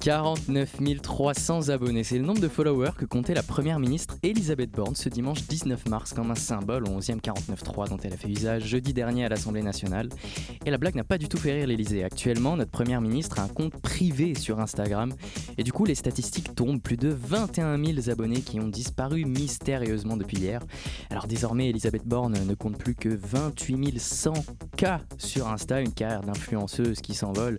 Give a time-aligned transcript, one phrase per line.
[0.00, 4.94] 49 300 abonnés, c'est le nombre de followers que comptait la première ministre Elisabeth Borne
[4.94, 8.64] ce dimanche 19 mars comme un symbole au 11e 49.3 dont elle a fait usage
[8.64, 10.08] jeudi dernier à l'Assemblée nationale.
[10.64, 12.04] Et la blague n'a pas du tout fait rire l'Elysée.
[12.04, 15.12] Actuellement, notre première ministre a un compte privé sur Instagram
[15.58, 16.80] et du coup les statistiques tombent.
[16.80, 20.60] Plus de 21 000 abonnés qui ont disparu mystérieusement depuis hier.
[21.10, 24.32] Alors désormais, Elisabeth Borne ne compte plus que 28 100
[24.76, 27.58] cas sur Insta, une carrière d'influenceuse qui s'envole.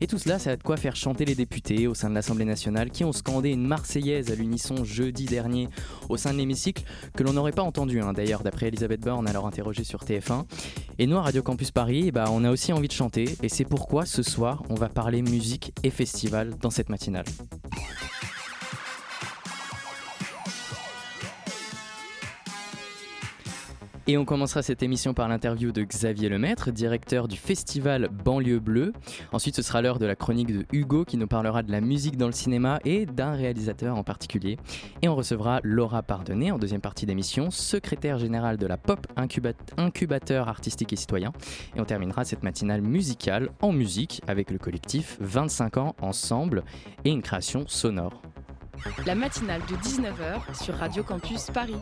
[0.00, 2.44] Et tout cela, ça a de quoi faire chanter les députés au sein de l'Assemblée
[2.44, 5.68] nationale qui ont scandé une Marseillaise à l'unisson jeudi dernier
[6.08, 6.84] au sein de l'hémicycle
[7.16, 10.44] que l'on n'aurait pas entendu hein, d'ailleurs d'après Elisabeth Borne alors interrogée sur TF1.
[10.98, 13.64] Et nous à Radio Campus Paris, bah, on a aussi envie de chanter et c'est
[13.64, 17.24] pourquoi ce soir on va parler musique et festival dans cette matinale.
[24.10, 28.92] Et on commencera cette émission par l'interview de Xavier Lemaître, directeur du festival Banlieue Bleue.
[29.30, 32.16] Ensuite, ce sera l'heure de la chronique de Hugo qui nous parlera de la musique
[32.16, 34.58] dans le cinéma et d'un réalisateur en particulier.
[35.02, 39.06] Et on recevra Laura Pardonnet en deuxième partie d'émission, secrétaire générale de la Pop
[39.76, 41.30] Incubateur Artistique et Citoyen.
[41.76, 46.64] Et on terminera cette matinale musicale en musique avec le collectif 25 ans ensemble
[47.04, 48.20] et une création sonore.
[49.06, 51.76] La matinale de 19h sur Radio Campus Paris.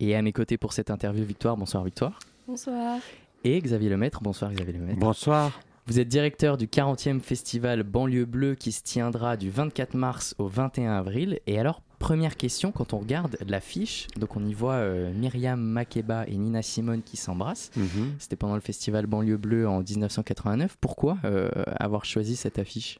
[0.00, 1.56] Et à mes côtés pour cette interview, Victoire.
[1.56, 2.18] Bonsoir, Victoire.
[2.46, 2.98] Bonsoir.
[3.44, 4.20] Et Xavier Lemaître.
[4.22, 4.98] Bonsoir, Xavier Lemaître.
[4.98, 5.60] Bonsoir.
[5.86, 10.46] Vous êtes directeur du 40e festival Banlieue Bleue qui se tiendra du 24 mars au
[10.46, 11.40] 21 avril.
[11.46, 16.26] Et alors, première question, quand on regarde l'affiche, donc on y voit euh, Myriam Makeba
[16.26, 17.70] et Nina Simone qui s'embrassent.
[17.76, 18.12] Mhm.
[18.18, 20.76] C'était pendant le festival Banlieue Bleue en 1989.
[20.80, 21.48] Pourquoi euh,
[21.80, 22.98] avoir choisi cette affiche?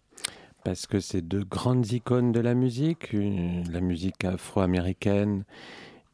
[0.65, 5.45] Parce que c'est deux grandes icônes de la musique, une- la musique afro-américaine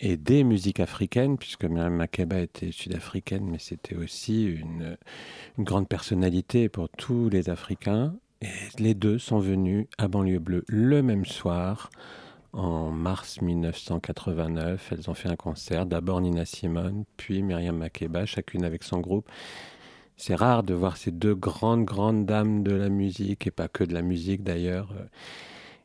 [0.00, 4.96] et des musiques africaines, puisque Myriam Makeba était sud-africaine, mais c'était aussi une,
[5.58, 8.14] grande personnalité pour tous les Africains.
[8.42, 11.90] Et les deux sont venus à Banlieue Bleue le même soir,
[12.52, 14.92] en mars 1989.
[14.92, 19.28] Elles ont fait un concert, d'abord Nina Simone, puis Myriam Makeba, chacune avec son groupe.
[20.16, 23.84] C'est rare de voir ces deux grandes, grandes dames de la musique, et pas que
[23.84, 24.92] de la musique d'ailleurs.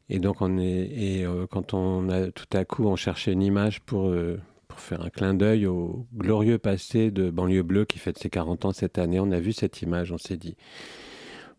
[0.09, 3.43] Et donc, on est, et euh, quand on a tout à coup, on cherchait une
[3.43, 7.99] image pour, euh, pour faire un clin d'œil au glorieux passé de Banlieue Bleue qui
[7.99, 10.55] fête ses 40 ans cette année, on a vu cette image, on s'est dit,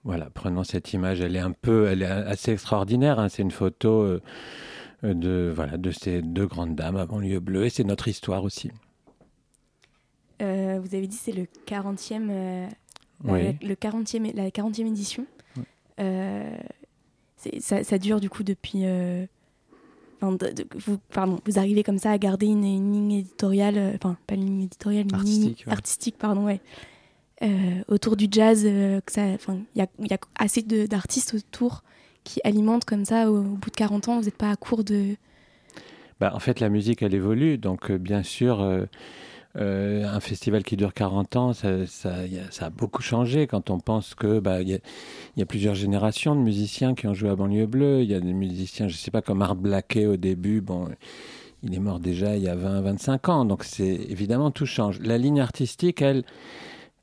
[0.03, 3.51] voilà, prenons cette image, elle est un peu, elle est assez extraordinaire, hein, c'est une
[3.53, 4.21] photo euh,
[5.03, 8.71] de, voilà, de ces deux grandes dames à Banlieue Bleue, et c'est notre histoire aussi.
[10.41, 12.67] Vous avez dit c'est le 40e, euh,
[13.25, 13.43] Oui.
[13.61, 15.27] la, le 40e, la 40e édition.
[15.99, 16.59] Ouais.
[17.61, 18.83] Ça, ça dure du coup depuis.
[18.85, 19.25] euh,
[20.21, 23.79] enfin, de- de- vous, pardon, vous arrivez comme ça à garder une, une ligne éditoriale,
[23.79, 25.73] euh, enfin pas une ligne éditoriale, une ligne Artistique, ouais.
[25.73, 26.61] artistique, pardon, ouais.
[27.43, 27.47] Euh,
[27.89, 31.83] autour du jazz, euh, il y a, il y a assez d'artistes autour
[32.23, 34.19] qui alimentent comme ça au, au bout de 40 ans.
[34.19, 35.17] Vous n'êtes pas à court de.
[36.21, 37.57] Bah, en fait, la musique, elle évolue.
[37.57, 38.61] Donc, bien sûr,
[39.57, 41.69] euh, un festival qui dure 40 ans, ça,
[42.61, 46.95] a, beaucoup changé quand on pense que bah, il y, a, plusieurs générations de musiciens
[46.95, 48.03] qui ont joué à Banlieue Bleue.
[48.03, 50.61] Il y a des musiciens, je sais pas, comme Art Blakey au début.
[50.61, 50.89] Bon,
[51.65, 53.45] il est mort déjà il y a 20, 25 ans.
[53.45, 55.01] Donc, c'est évidemment, tout change.
[55.01, 56.23] La ligne artistique, elle,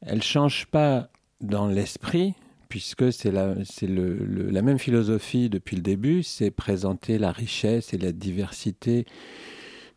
[0.05, 1.09] elle change pas
[1.41, 2.33] dans l'esprit,
[2.69, 9.05] puisque c'est la même philosophie depuis le début, c'est présenter la richesse et la diversité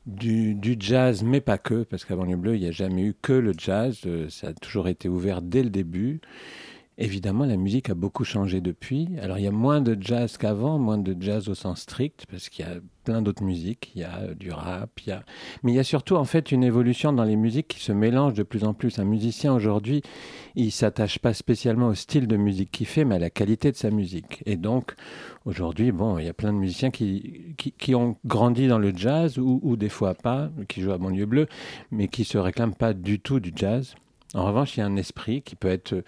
[0.06, 3.32] du, jazz, mais pas que, parce qu'à Banlieue Bleue, il n'y a jamais eu que
[3.32, 6.20] le jazz, euh, ça a toujours été ouvert dès le début.
[7.02, 9.08] Évidemment, la musique a beaucoup changé depuis.
[9.22, 12.50] Alors, il y a moins de jazz qu'avant, moins de jazz au sens strict, parce
[12.50, 12.74] qu'il y a
[13.04, 13.90] plein d'autres musiques.
[13.94, 15.24] Il y a euh, du rap, il y a...
[15.62, 18.34] mais il y a surtout en fait une évolution dans les musiques qui se mélangent
[18.34, 18.98] de plus en plus.
[18.98, 20.02] Un musicien aujourd'hui,
[20.56, 23.76] il s'attache pas spécialement au style de musique qu'il fait, mais à la qualité de
[23.76, 24.42] sa musique.
[24.44, 24.94] Et donc,
[25.46, 28.92] aujourd'hui, bon, il y a plein de musiciens qui, qui, qui ont grandi dans le
[28.94, 31.46] jazz, ou, ou des fois pas, qui jouent à Banlieue Bleue,
[31.90, 33.94] mais qui se réclament pas du tout du jazz.
[34.34, 36.04] En revanche, il y a un esprit qui peut être euh,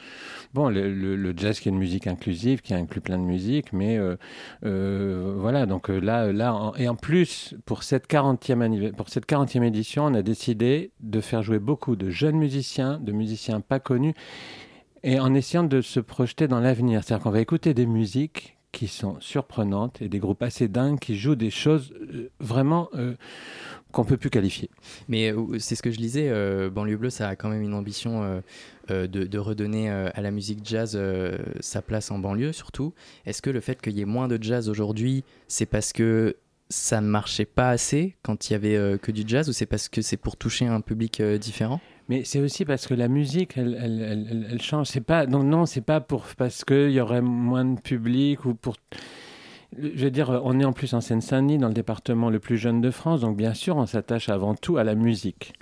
[0.55, 4.17] bon le, jazz qui est une musique inclusive qui inclut plein de musique, mais euh,
[4.65, 9.65] euh, voilà donc là là et en plus pour cette 40e anniv- pour cette 40e
[9.65, 14.15] édition, on a décidé de faire jouer beaucoup de jeunes musiciens, de musiciens pas connus
[15.03, 18.87] et en essayant de se projeter dans l'avenir, c'est-à-dire qu'on va écouter des musiques qui
[18.87, 21.93] sont surprenantes et des groupes assez dingues qui jouent des choses
[22.39, 22.89] vraiment
[23.93, 24.71] qu'on peut plus qualifier.
[25.09, 26.31] Mais c'est ce que je disais,
[26.71, 28.43] Banlieue Bleue, ça a quand même une ambition
[28.89, 30.99] de, de, redonner à la musique jazz
[31.61, 32.95] sa place en banlieue, surtout.
[33.27, 36.37] Est-ce que le fait qu'il y ait moins de jazz aujourd'hui, c'est parce que
[36.69, 39.89] ça ne marchait pas assez quand il y avait que du jazz, ou c'est parce
[39.89, 41.81] que c'est pour toucher un public différent?
[42.09, 44.89] Mais c'est aussi parce que la musique, elle, elle, elle, change.
[44.89, 48.55] C'est pas, non, non, c'est pas pour parce qu'il y aurait moins de public ou
[48.55, 48.77] pour.
[49.79, 52.81] Je veux dire, on est en plus en Seine-Saint-Denis, dans le département le plus jeune
[52.81, 55.55] de France, donc bien sûr, on s'attache avant tout à la musique.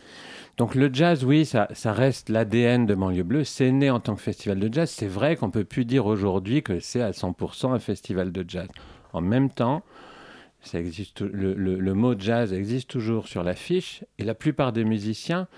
[0.57, 3.45] Donc le jazz, oui, ça, ça reste l'ADN de Banlieue Bleue.
[3.45, 4.91] C'est né en tant que festival de jazz.
[4.91, 8.69] C'est vrai qu'on peut plus dire aujourd'hui que c'est à 100% un festival de jazz.
[9.13, 9.83] En même temps,
[10.61, 15.49] ça existe, le, le mot jazz existe toujours sur l'affiche et la plupart des musiciens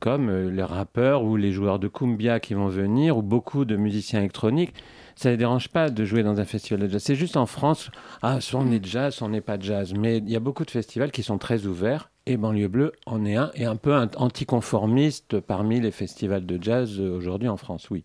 [0.00, 3.76] comme euh, les rappeurs ou les joueurs de cumbia qui vont venir, ou beaucoup de
[3.76, 4.74] musiciens électroniques.
[5.14, 7.02] Ça ne les dérange pas de jouer dans un festival de jazz.
[7.04, 7.90] C'est juste en France,
[8.22, 9.92] ah, soit on est jazz, soit on n'est pas jazz.
[9.96, 13.24] Mais il y a beaucoup de festivals qui sont très ouverts, et Banlieue Bleue en
[13.26, 17.90] est un, et un peu anticonformiste parmi les festivals de jazz euh, aujourd'hui en France,
[17.90, 18.02] oui.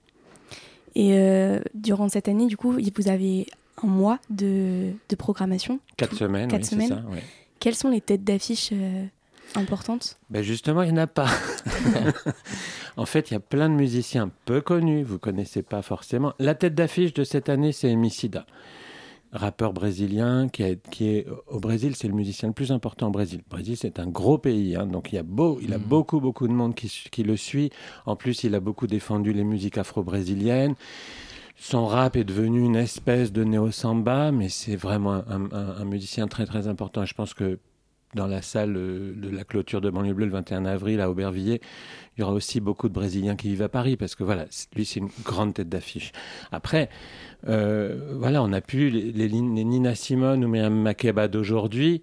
[0.95, 3.47] Et euh, durant cette année, du coup, vous avez
[3.83, 6.89] un mois de, programmation Quatre semaines, Quatre oui, semaines.
[6.89, 7.03] Ça,
[7.59, 8.71] Quelles sont les têtes d'affiche
[9.57, 11.29] importante ben Justement, il n'y en a pas.
[12.97, 16.33] en fait, il y a plein de musiciens peu connus, vous ne connaissez pas forcément.
[16.39, 18.45] La tête d'affiche de cette année, c'est Emicida,
[19.31, 23.41] rappeur brésilien qui, qui est au Brésil, c'est le musicien le plus important au Brésil.
[23.45, 25.83] Le Brésil, c'est un gros pays, hein, donc il, y a beau, il a mm.
[25.83, 27.71] beaucoup, beaucoup de monde qui, qui le suit.
[28.05, 30.75] En plus, il a beaucoup défendu les musiques afro-brésiliennes.
[31.57, 36.45] Son rap est devenu une espèce de néo-samba, mais c'est vraiment un, un, musicien très
[36.45, 37.05] très important.
[37.05, 37.59] Je pense que
[38.15, 41.61] dans la salle euh, de la clôture de Banlieue Bleue le 21 avril à Aubervilliers,
[42.17, 44.45] il y aura aussi beaucoup de Brésiliens qui vivent à Paris parce que voilà,
[44.75, 46.11] lui c'est une grande tête d'affiche.
[46.51, 46.89] Après,
[47.47, 52.01] euh, voilà, on a pu les, les, Nina Simone ou Myriam Makeba d'aujourd'hui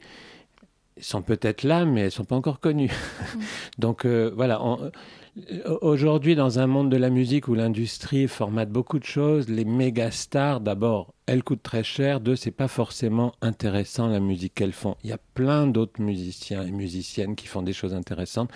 [1.01, 2.93] sont peut-être là, mais elles sont pas encore connues.
[3.35, 3.41] Mm.
[3.79, 4.61] Donc euh, voilà,
[5.81, 10.11] Aujourd'hui, dans un monde de la musique où l'industrie formate beaucoup de choses, les méga
[10.11, 12.21] stars, d'abord, elles coûtent très cher.
[12.21, 14.95] Deux, c'est pas forcément intéressant la musique qu'elles font.
[15.03, 18.51] Il y a plein d'autres musiciens et musiciennes qui font des choses intéressantes.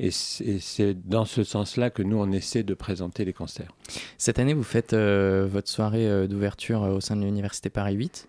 [0.00, 3.70] Et c'est dans ce sens-là que nous, on essaie de présenter les concerts.
[4.16, 7.94] Cette année, vous faites euh, votre soirée euh, d'ouverture euh, au sein de l'Université Paris
[7.94, 8.26] 8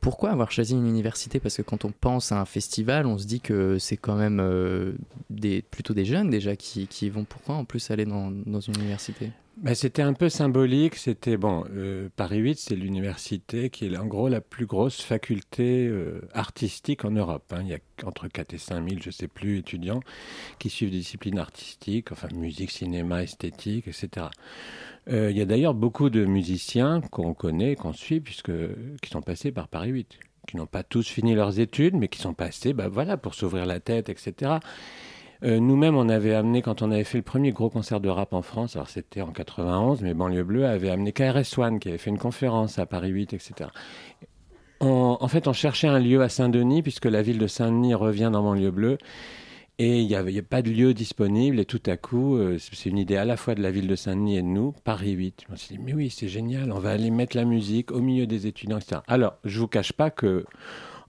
[0.00, 1.40] pourquoi avoir choisi une université?
[1.40, 4.40] Parce que quand on pense à un festival, on se dit que c'est quand même
[4.40, 4.92] euh,
[5.28, 7.24] des, plutôt des jeunes déjà qui, vont.
[7.24, 9.30] Pourquoi en plus aller dans, dans une université?
[9.60, 10.96] Ben, C'était un peu symbolique.
[10.96, 15.86] C'était bon, euh, Paris 8, c'est l'université qui est en gros la plus grosse faculté
[15.86, 17.52] euh, artistique en Europe.
[17.52, 17.60] Hein.
[17.62, 20.00] Il y a entre 4 et 5 000, je ne sais plus, étudiants
[20.58, 24.26] qui suivent des disciplines artistiques, enfin musique, cinéma, esthétique, etc.
[25.08, 28.52] Euh, il y a d'ailleurs beaucoup de musiciens qu'on connaît, qu'on suit, puisque,
[29.02, 32.18] qui sont passés par Paris 8, qui n'ont pas tous fini leurs études, mais qui
[32.18, 34.58] sont passés bah, voilà, pour s'ouvrir la tête, etc.
[35.42, 38.34] Euh, nous-mêmes, on avait amené, quand on avait fait le premier gros concert de rap
[38.34, 41.98] en France, alors c'était en 91, mais Banlieue Bleue avait amené KRS One, qui avait
[41.98, 43.70] fait une conférence à Paris 8, etc.
[44.80, 48.42] en fait, on cherchait un lieu à Saint-Denis, puisque la ville de Saint-Denis revient dans
[48.42, 48.98] Banlieue Bleue.
[49.82, 51.58] Et il n'y avait, pas de lieu disponible.
[51.58, 53.96] Et tout à coup, euh, c'est une idée à la fois de la ville de
[53.96, 55.44] Saint-Denis et de nous, Paris 8.
[55.46, 58.00] Je me suis dit, mais oui, c'est génial, on va aller mettre la musique au
[58.02, 59.00] milieu des étudiants, etc.
[59.06, 60.44] Alors, je ne vous cache pas que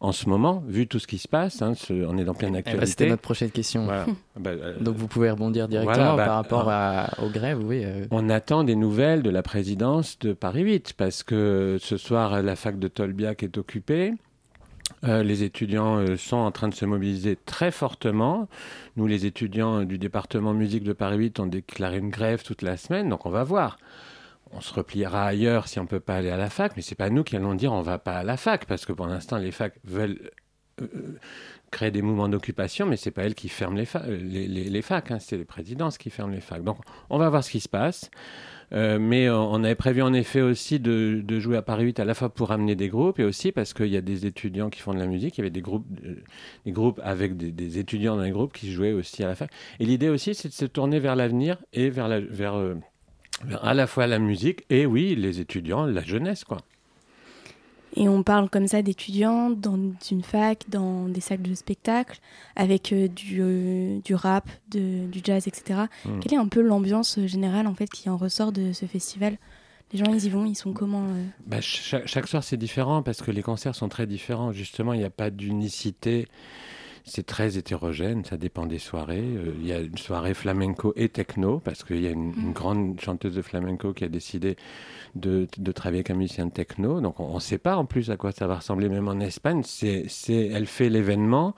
[0.01, 2.53] en ce moment, vu tout ce qui se passe, hein, on est dans pleine eh
[2.53, 2.88] ben, actualité.
[2.88, 3.86] C'était notre prochaine question.
[3.86, 4.06] Bah,
[4.48, 7.63] euh, Donc vous pouvez rebondir directement bah, par rapport à, aux grèves.
[7.63, 8.07] Oui, euh.
[8.09, 12.55] On attend des nouvelles de la présidence de Paris 8 parce que ce soir, la
[12.55, 14.13] fac de Tolbiac est occupée.
[15.03, 18.48] Euh, les étudiants euh, sont en train de se mobiliser très fortement.
[18.98, 22.77] Nous, les étudiants du département musique de Paris 8, ont déclaré une grève toute la
[22.77, 23.77] semaine, donc on va voir.
[24.53, 26.91] On se repliera ailleurs si on ne peut pas aller à la fac, mais ce
[26.91, 28.93] n'est pas nous qui allons dire on ne va pas à la fac, parce que
[28.93, 30.31] pour l'instant, les facs veulent
[30.81, 31.17] euh,
[31.72, 33.86] créer des mouvements d'occupation, mais ce n'est pas elles qui ferment les,
[34.81, 35.20] facs, hein.
[35.20, 36.63] c'est les présidences qui ferment les facs.
[36.63, 36.77] Donc
[37.10, 38.12] on va voir ce qui se passe.
[38.74, 42.13] Euh, mais on avait prévu en effet aussi de, jouer à Paris 8 à la
[42.13, 44.93] fois pour amener des groupes et aussi parce qu'il y a des étudiants qui font
[44.93, 45.38] de la musique.
[45.38, 46.15] Il y avait des groupes, euh,
[46.65, 49.51] des groupes avec des, étudiants dans les groupes qui jouaient aussi à la fac.
[49.79, 52.75] Et l'idée aussi, c'est de se tourner vers l'avenir et vers, la, euh, vers
[53.62, 56.57] à la fois la musique et oui, les étudiants, la jeunesse, quoi.
[57.95, 59.77] Et on parle comme ça d'étudiants dans
[60.10, 62.19] une fac, dans des salles de spectacle,
[62.55, 65.81] avec euh, du, euh, du, rap, de, du jazz, etc.
[66.05, 66.19] Hmm.
[66.19, 69.38] Quelle est un peu l'ambiance générale en fait qui en ressort de ce festival?
[69.91, 71.25] Les gens, ils y vont, ils sont comment euh?
[71.45, 74.53] Bah, chaque, soir, c'est différent parce que les concerts sont très différents.
[74.53, 76.29] Justement, il n'y a pas d'unicité.
[77.03, 79.24] C'est très hétérogène, ça dépend des soirées.
[79.60, 82.53] Il y a une soirée flamenco et techno parce qu'il y a une, une, hmm.
[82.53, 84.55] grande chanteuse de flamenco qui a décidé
[85.15, 87.01] de, travailler avec un musicien de techno.
[87.01, 89.62] Donc on ne sait pas en plus à quoi ça va ressembler, même en Espagne.
[89.63, 91.55] C'est, elle fait l'événement.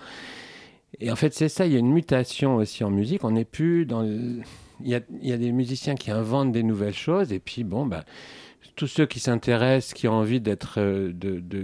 [0.99, 3.23] Et en fait, c'est ça, il y a une mutation aussi en musique.
[3.23, 4.03] On n'est plus dans.
[4.03, 4.43] Il,
[4.89, 7.85] y a, il, y a, des musiciens qui inventent des nouvelles choses, et puis bon,
[7.85, 8.03] bah
[8.75, 11.11] tous ceux qui s'intéressent, qui ont envie d'être, euh,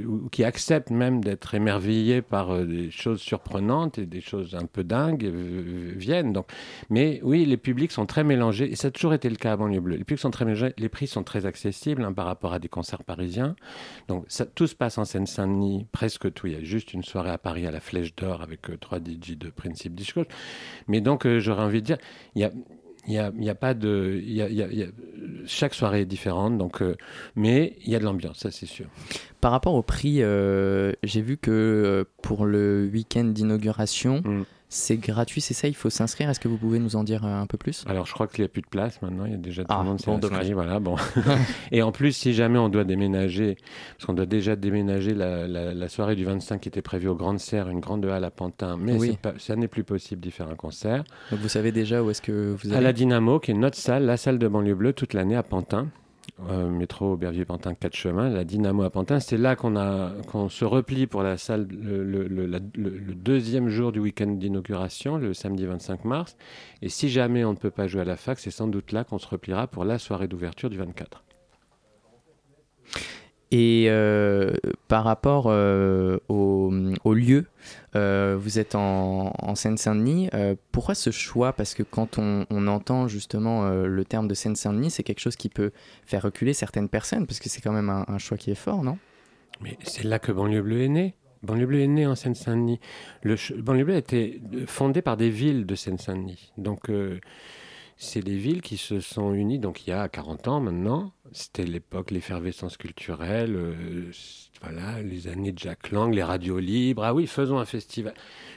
[0.08, 4.66] ou qui acceptent même d'être émerveillés par euh, des choses surprenantes et des choses un
[4.66, 6.34] peu dingues, euh, viennent.
[6.34, 6.48] Donc,
[6.90, 9.58] mais oui, les publics sont très mélangés, et ça a toujours été le cas à
[9.58, 9.96] Banlieue Bleue.
[9.96, 12.70] Les publics sont très mélangés, les prix sont très accessibles hein, par rapport à des
[12.70, 13.56] concerts parisiens.
[14.08, 16.48] Donc, tout se passe en Seine-Saint-Denis, presque tout.
[16.48, 19.38] Il y a juste une soirée à Paris à la Flèche d'Or avec trois DJ
[19.38, 20.26] de Principe Discours.
[20.88, 21.98] Mais donc, j'aurais envie de dire,
[22.36, 22.52] il y a
[23.08, 24.22] il n'y a, y a, pas de.
[24.24, 24.88] Y a, y a,
[25.46, 26.96] chaque soirée est différente, donc, euh,
[27.36, 28.88] mais il y a de l'ambiance, ça c'est sûr.
[29.42, 34.46] Par rapport au prix, euh, j'ai vu que euh, pour le week-end d'inauguration, mm.
[34.72, 36.30] C'est gratuit, c'est ça, il faut s'inscrire.
[36.30, 37.84] Est-ce que vous pouvez nous en dire euh, un peu plus?
[37.88, 39.74] Alors, je crois qu'il n'y a plus de place maintenant, il y a déjà tout
[39.74, 40.20] le ah, monde bon.
[40.54, 40.96] Voilà, bon.
[41.72, 43.58] et en plus, si jamais on doit déménager,
[43.98, 47.68] parce qu'on doit déjà déménager la, soirée du 25 qui était prévue au Grande Serre,
[47.70, 48.96] une grande halle à Pantin, mais
[49.40, 51.04] ça n'est plus possible d'y faire un concert.
[51.32, 53.78] Donc, vous savez déjà où est-ce que vous allez À la Dynamo, qui est notre
[53.78, 55.88] salle, la salle de banlieue bleue, toute l'année à Pantin.
[56.48, 59.20] Euh, métro Bervier-Pantin 4 chemins, la Dynamo à Pantin.
[59.20, 65.34] C'est là qu'on se replie pour la salle le, deuxième jour du week-end d'inauguration, le
[65.34, 66.38] samedi 25 mars.
[66.82, 69.04] Et si jamais on ne peut pas jouer à la fac, c'est sans doute là
[69.04, 71.24] qu'on se repliera pour la soirée d'ouverture du 24.
[73.52, 74.54] Et euh,
[74.88, 76.72] par rapport euh, au,
[77.14, 77.48] lieu,
[77.96, 80.30] euh, vous êtes en, Seine-Saint-Denis.
[80.72, 81.54] pourquoi ce choix?
[81.54, 85.72] Parce que quand on, entend justement le terme de Seine-Saint-Denis, c'est quelque chose qui peut
[86.06, 88.98] faire reculer certaines personnes, parce que c'est quand même un, choix qui est fort, non?
[89.62, 91.16] Mais c'est là que Banlieue Bleue est né.
[91.42, 92.80] Banlieue Bleue est né en Seine-Saint-Denis.
[93.24, 96.54] Le Banlieue Bleue a été fondé par des villes de Seine-Saint-Denis.
[96.58, 96.92] Donc
[98.02, 101.12] c'est des villes qui se sont unies, donc il y a 40 ans maintenant.
[101.34, 104.10] C'était l'époque, l'effervescence culturelle, euh,
[104.62, 107.04] voilà, les années de Jacques Lang, les radios libres.
[107.04, 108.14] Ah oui, faisons un festival.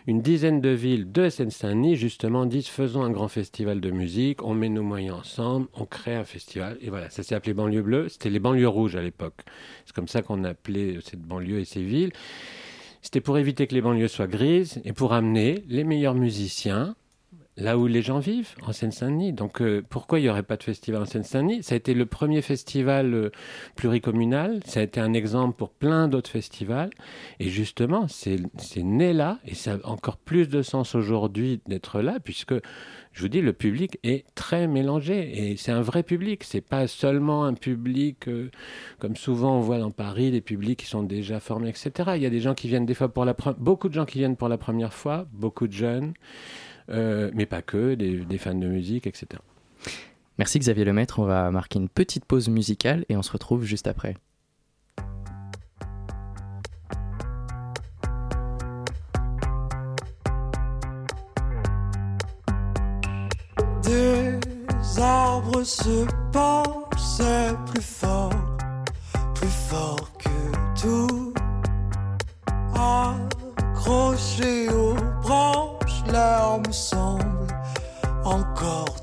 [0.07, 4.55] Une dizaine de villes de Seine-Saint-Denis, justement, disent faisons un grand festival de musique, on
[4.55, 6.79] met nos moyens ensemble, on crée un festival.
[6.81, 8.09] Et voilà, ça s'est appelé Banlieue Bleue.
[8.11, 9.43] C'était les banlieues rouges à l'époque.
[9.87, 12.13] C'est comme ça qu'on appelait cette banlieue et ces villes.
[13.03, 16.95] C'était pour éviter que les banlieues soient grises et pour amener les meilleurs musiciens
[17.57, 19.33] là où les gens vivent, en Seine-Saint-Denis.
[19.33, 21.63] Donc euh, pourquoi il n'y aurait pas de festival en Seine-Saint-Denis?
[21.63, 23.31] Ça a été le premier festival euh,
[23.77, 26.91] pluricommunal, ça a été un exemple pour plein d'autres festivals.
[27.41, 28.41] Et justement, c'est
[28.77, 32.55] né là, et ça a encore plus de sens aujourd'hui d'être là, puisque,
[33.13, 36.45] je vous dis, le public est très mélangé, et c'est un vrai public.
[36.45, 38.51] C'est pas seulement un public, euh,
[38.99, 42.13] comme souvent on voit dans Paris, des publics qui sont déjà formés, etc.
[42.17, 44.19] Il y a des gens qui viennent des fois pour la beaucoup de gens qui
[44.19, 46.15] viennent pour la première fois, beaucoup de jeunes.
[46.93, 49.27] Euh, mais pas que, des, fans de musique, etc.
[50.39, 53.87] Merci Xavier Lemaître, on va marquer une petite pause musicale et on se retrouve juste
[53.87, 54.17] après.
[63.85, 64.39] Des
[65.01, 68.33] arbres se penchent, c'est plus fort,
[69.35, 71.33] plus fort que tout.
[72.75, 74.92] Accroché l'air
[76.59, 77.47] me semble
[78.25, 79.02] encore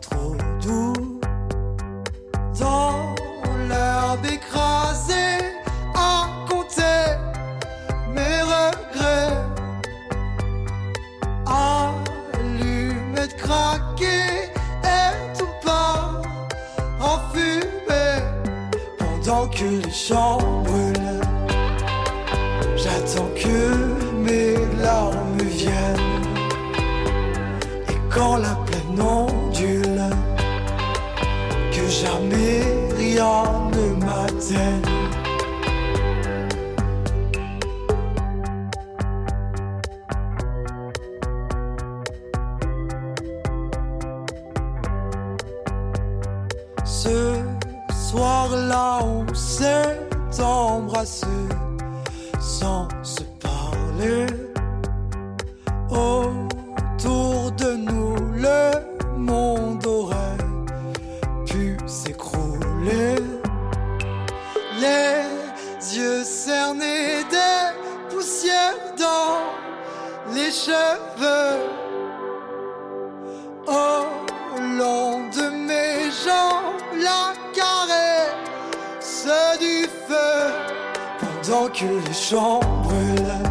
[82.29, 83.43] champs brûlent.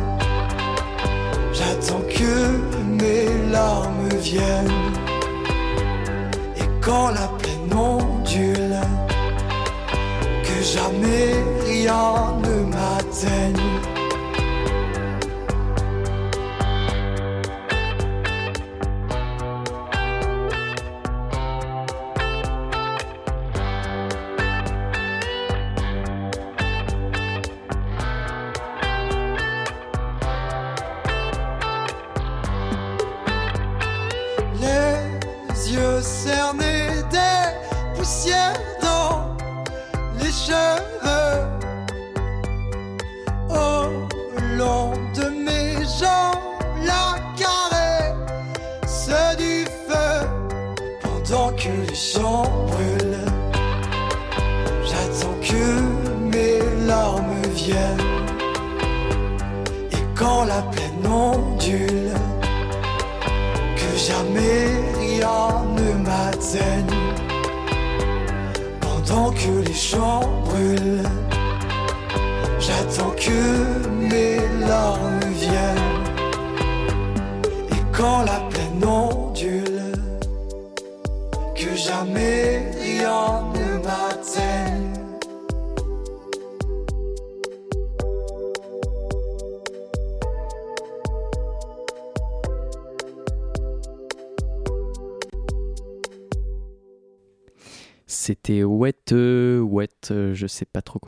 [1.52, 2.34] J'attends que
[3.00, 4.92] mes larmes viennent.
[6.56, 8.80] Et quand la plaine ondule,
[10.44, 11.34] que jamais
[11.66, 13.67] rien ne m'atteigne.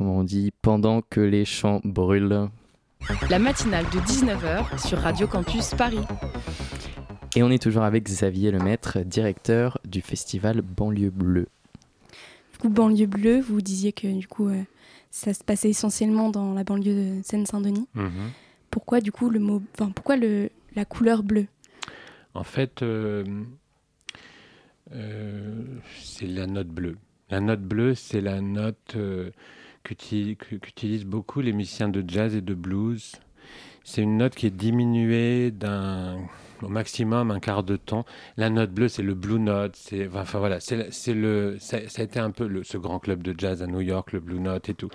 [0.01, 2.49] Comment on dit, pendant que les champs brûlent.
[3.29, 6.01] La matinale de 19h sur Radio Campus Paris.
[7.37, 11.49] Et on est toujours avec Xavier Lemaître, directeur du festival Banlieue Bleue.
[12.53, 14.63] Du coup, banlieue bleue, vous disiez que du coup, euh,
[15.11, 17.87] ça se passait essentiellement dans la banlieue de Seine-Saint-Denis.
[18.71, 21.47] Pourquoi du coup le mot, enfin pourquoi le la couleur bleue?
[22.33, 23.23] En fait, euh,
[24.93, 25.63] euh,
[26.01, 26.97] c'est la note bleue.
[27.29, 29.31] La note bleue, c'est la note euh,
[29.83, 33.17] qu'utilisent beaucoup les musiciens de jazz et de blues.
[33.85, 36.19] C'est une note qui est diminuée d'un
[36.63, 38.05] au maximum un quart de ton.
[38.37, 39.79] La note bleue, c'est le blue note.
[40.15, 43.67] Enfin voilà, c'est le ça, a été un peu ce grand club de jazz à
[43.67, 44.91] New York, le blue note et tout.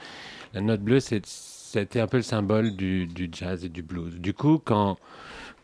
[0.54, 4.20] La note bleue, c'est ça un peu le symbole du, du jazz et du blues.
[4.20, 4.98] Du coup, quand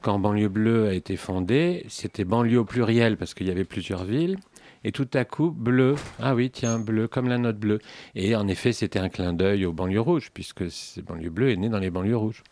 [0.01, 4.03] quand Banlieue Bleue a été fondée, c'était banlieue au pluriel parce qu'il y avait plusieurs
[4.03, 4.37] villes.
[4.83, 5.95] Et tout à coup, bleu.
[6.19, 7.79] Ah oui, tiens, bleu, comme la note bleue.
[8.15, 11.55] Et en effet, c'était un clin d'œil aux banlieues rouges, puisque c'est- banlieue bleue est
[11.57, 12.43] née dans les banlieues rouges.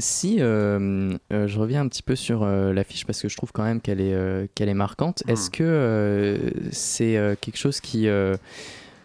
[0.00, 3.50] Si euh, euh, je reviens un petit peu sur euh, l'affiche parce que je trouve
[3.52, 5.30] quand même qu'elle est, qu'elle est marquante, Hmm.
[5.32, 8.06] est-ce que c'est quelque chose qui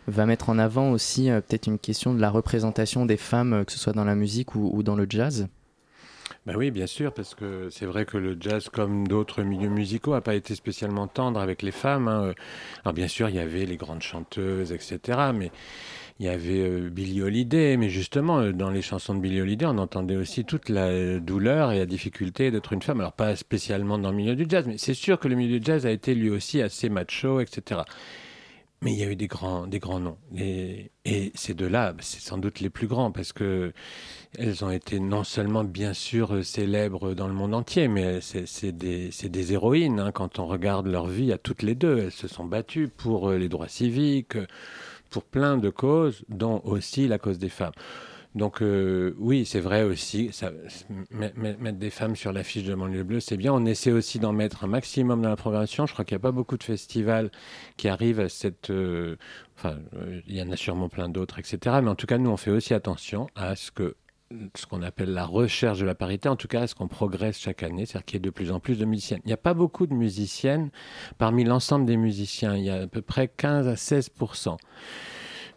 [0.07, 3.79] va mettre en avant aussi peut-être une question de la représentation des femmes, que ce
[3.79, 5.47] soit dans la musique ou, ou dans le jazz?
[6.45, 10.12] Ben oui, bien sûr, parce que c'est vrai que le jazz, comme d'autres milieux musicaux,
[10.12, 12.10] n'a pas été spécialement tendre avec les femmes.
[12.10, 12.34] hein.
[12.84, 15.32] Alors bien sûr, il y avait les grandes chanteuses, etc.
[15.34, 15.51] Mais
[16.19, 17.77] il y avait euh, Billie Holiday.
[17.77, 21.19] Mais justement, euh, dans les chansons de Billie Holiday, on entendait aussi toute la euh,
[21.21, 22.99] douleur et la difficulté d'être une femme.
[22.99, 25.65] Alors pas spécialement dans le milieu du jazz, mais c'est sûr que le milieu du
[25.65, 27.82] jazz a été lui aussi assez macho, etc.
[28.83, 30.17] Mais il y a eu des grands, noms.
[30.35, 30.91] Et,
[31.35, 33.71] ces deux-là, c'est sans doute les plus grands parce que
[34.37, 39.53] elles ont été non seulement bien sûr célèbres dans le monde entier, mais c'est des,
[39.53, 40.01] héroïnes.
[40.01, 40.11] hein.
[40.11, 43.47] Quand on regarde leur vie à toutes les deux, elles se sont battues pour les
[43.47, 44.37] droits civiques,
[45.09, 47.73] pour plein de causes, dont aussi la cause des femmes.
[48.35, 50.31] Donc euh, oui, c'est vrai aussi,
[51.11, 53.53] mettre des femmes sur l'affiche de Banlieue Bleue, c'est bien.
[53.53, 55.85] On essaie aussi d'en mettre un maximum dans la programmation.
[55.85, 57.29] Je crois qu'il n'y a pas beaucoup de festivals
[57.77, 58.69] qui arrivent à cette...
[58.71, 59.17] euh,
[59.55, 61.77] Enfin, euh, il y en a sûrement plein d'autres, etc.
[61.83, 63.95] Mais en tout cas, nous, on fait aussi attention à ce que
[64.55, 67.37] ce qu'on appelle la recherche de la parité, en tout cas, à ce qu'on progresse
[67.37, 69.19] chaque année, c'est-à-dire qu'il y ait de plus en plus de musiciennes.
[69.25, 70.71] Il n'y a pas beaucoup de musiciennes
[71.19, 72.55] parmi l'ensemble des musiciens.
[72.55, 74.09] Il y a à peu près 15 à 16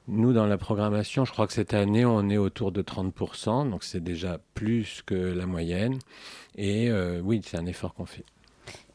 [0.09, 3.85] nous, dans la programmation, je crois que cette année, on est autour de 30%, donc
[3.85, 5.99] c'est déjà plus que la moyenne.
[6.57, 8.25] Et euh, oui, c'est un effort qu'on fait.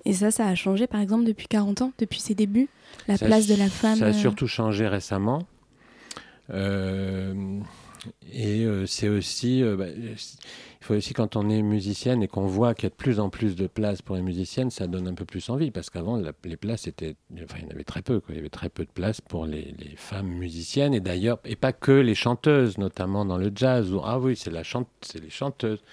[0.05, 2.69] Et ça, ça a changé par exemple depuis 40 ans, depuis ses débuts,
[3.07, 3.97] la Ça place de la femme.
[3.97, 5.43] Ça a euh, surtout changé récemment.
[6.49, 7.59] Euh,
[8.31, 9.85] et euh, c'est aussi, bah,
[10.81, 13.19] il faut aussi quand on est musicienne et qu'on voit qu'il y a de plus
[13.19, 16.19] en plus de places pour les musiciennes, ça donne un peu plus envie parce qu'avant
[16.43, 18.83] les places étaient, enfin il y en avait très peu, il y avait très peu
[18.83, 23.25] de places pour les, les femmes musiciennes et d'ailleurs et pas que les chanteuses, notamment
[23.25, 25.83] dans le jazz où ah oui c'est la chante, c'est les chanteuses,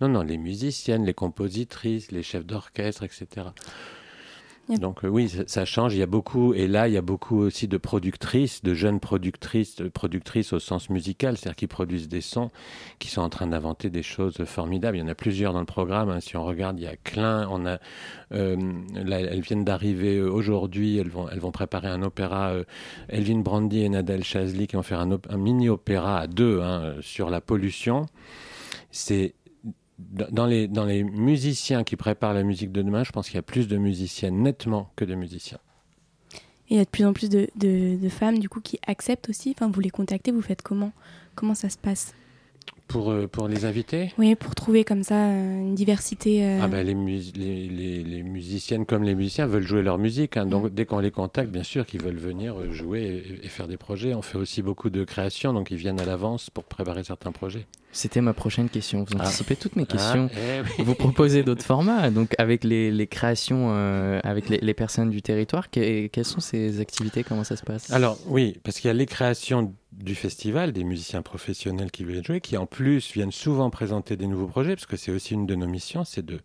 [0.00, 3.48] non non les musiciennes, les compositrices, les chefs d'orchestre, etc.
[4.78, 5.94] Donc euh, oui, ça, change.
[5.94, 9.00] Il y a beaucoup, et là, il y a beaucoup aussi de productrices, de jeunes
[9.00, 12.50] productrices, productrices au sens musical, c'est-à-dire qui produisent des sons,
[12.98, 14.96] qui sont en train d'inventer des choses formidables.
[14.96, 16.10] Il y en a plusieurs dans le programme.
[16.10, 16.20] hein.
[16.20, 17.78] Si on regarde, il y a Klein, on a,
[18.32, 18.56] euh,
[18.94, 20.98] là, elles viennent d'arriver euh, aujourd'hui.
[20.98, 22.52] Elles vont, elles vont préparer un opéra.
[23.08, 26.94] Elvin Brandy et Nadal Chazli qui vont faire un, op- un mini-opéra à deux hein,
[27.00, 28.06] sur la pollution.
[28.92, 29.34] C'est
[30.30, 33.38] dans les, dans les musiciens qui préparent la musique de demain, je pense qu'il y
[33.38, 35.58] a plus de musiciennes nettement que de musiciens.
[36.68, 38.78] Et il y a de plus en plus de, de- de femmes du coup qui
[38.86, 39.50] acceptent aussi.
[39.50, 40.92] Enfin, vous les contactez, vous faites comment?
[41.34, 42.14] Comment ça se passe?
[42.86, 44.12] Pour, euh, pour les invités?
[44.18, 46.44] Oui, pour trouver comme ça euh, une diversité.
[46.44, 49.98] euh, ah ben, les, mus- les, les- les musiciennes comme les musiciens veulent jouer leur
[49.98, 50.36] musique.
[50.36, 50.46] hein.
[50.46, 53.66] donc dès qu'on les contacte, bien sûr qu'ils veulent venir euh, jouer et, et faire
[53.68, 54.14] des projets.
[54.14, 57.66] On fait aussi beaucoup de création, donc ils viennent à l'avance pour préparer certains projets.
[57.92, 59.00] C'était ma prochaine question.
[59.02, 59.22] Vous Ah.
[59.24, 60.30] anticipez toutes mes questions.
[60.32, 60.84] Ah, eh oui.
[60.84, 65.22] Vous proposez d'autres formats, donc avec les, les créations, euh, avec les, les personnes du
[65.22, 65.70] territoire.
[65.70, 67.24] Que- quelles sont ces activités?
[67.24, 67.90] Comment ça se passe?
[67.90, 72.24] Alors oui, parce qu'il y a les créations du festival, des musiciens professionnels qui veulent
[72.24, 75.46] jouer, qui en plus viennent souvent présenter des nouveaux projets, parce que c'est aussi une
[75.46, 76.40] de nos missions, c'est de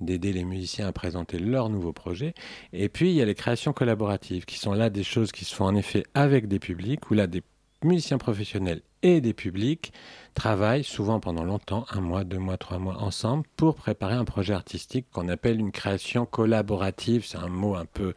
[0.00, 2.34] d'aider les musiciens à présenter leurs nouveaux projets.
[2.72, 5.54] Et puis il y a les créations collaboratives, qui sont là des choses qui se
[5.54, 7.42] font en effet avec des publics, où là des
[7.82, 9.92] musiciens professionnels et des publics
[10.34, 14.54] travaillent souvent pendant longtemps, un mois, deux mois, trois mois ensemble, pour préparer un projet
[14.54, 17.24] artistique qu'on appelle une création collaborative.
[17.26, 18.14] C'est un mot un peu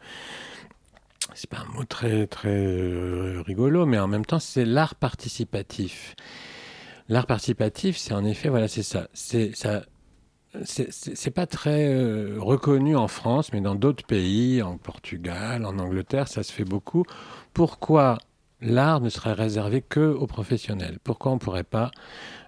[1.34, 6.16] c'est pas un mot très très euh, rigolo, mais en même temps c'est l'art participatif.
[7.08, 9.08] L'art participatif, c'est en effet voilà, c'est ça.
[9.14, 9.82] C'est ça.
[10.64, 16.28] C'est- pas très euh, reconnu en France, mais dans d'autres pays, en Portugal, en Angleterre,
[16.28, 17.04] ça se fait beaucoup.
[17.54, 18.18] Pourquoi
[18.60, 20.98] l'art ne serait réservé que aux professionnels?
[21.04, 21.90] Pourquoi on pourrait pas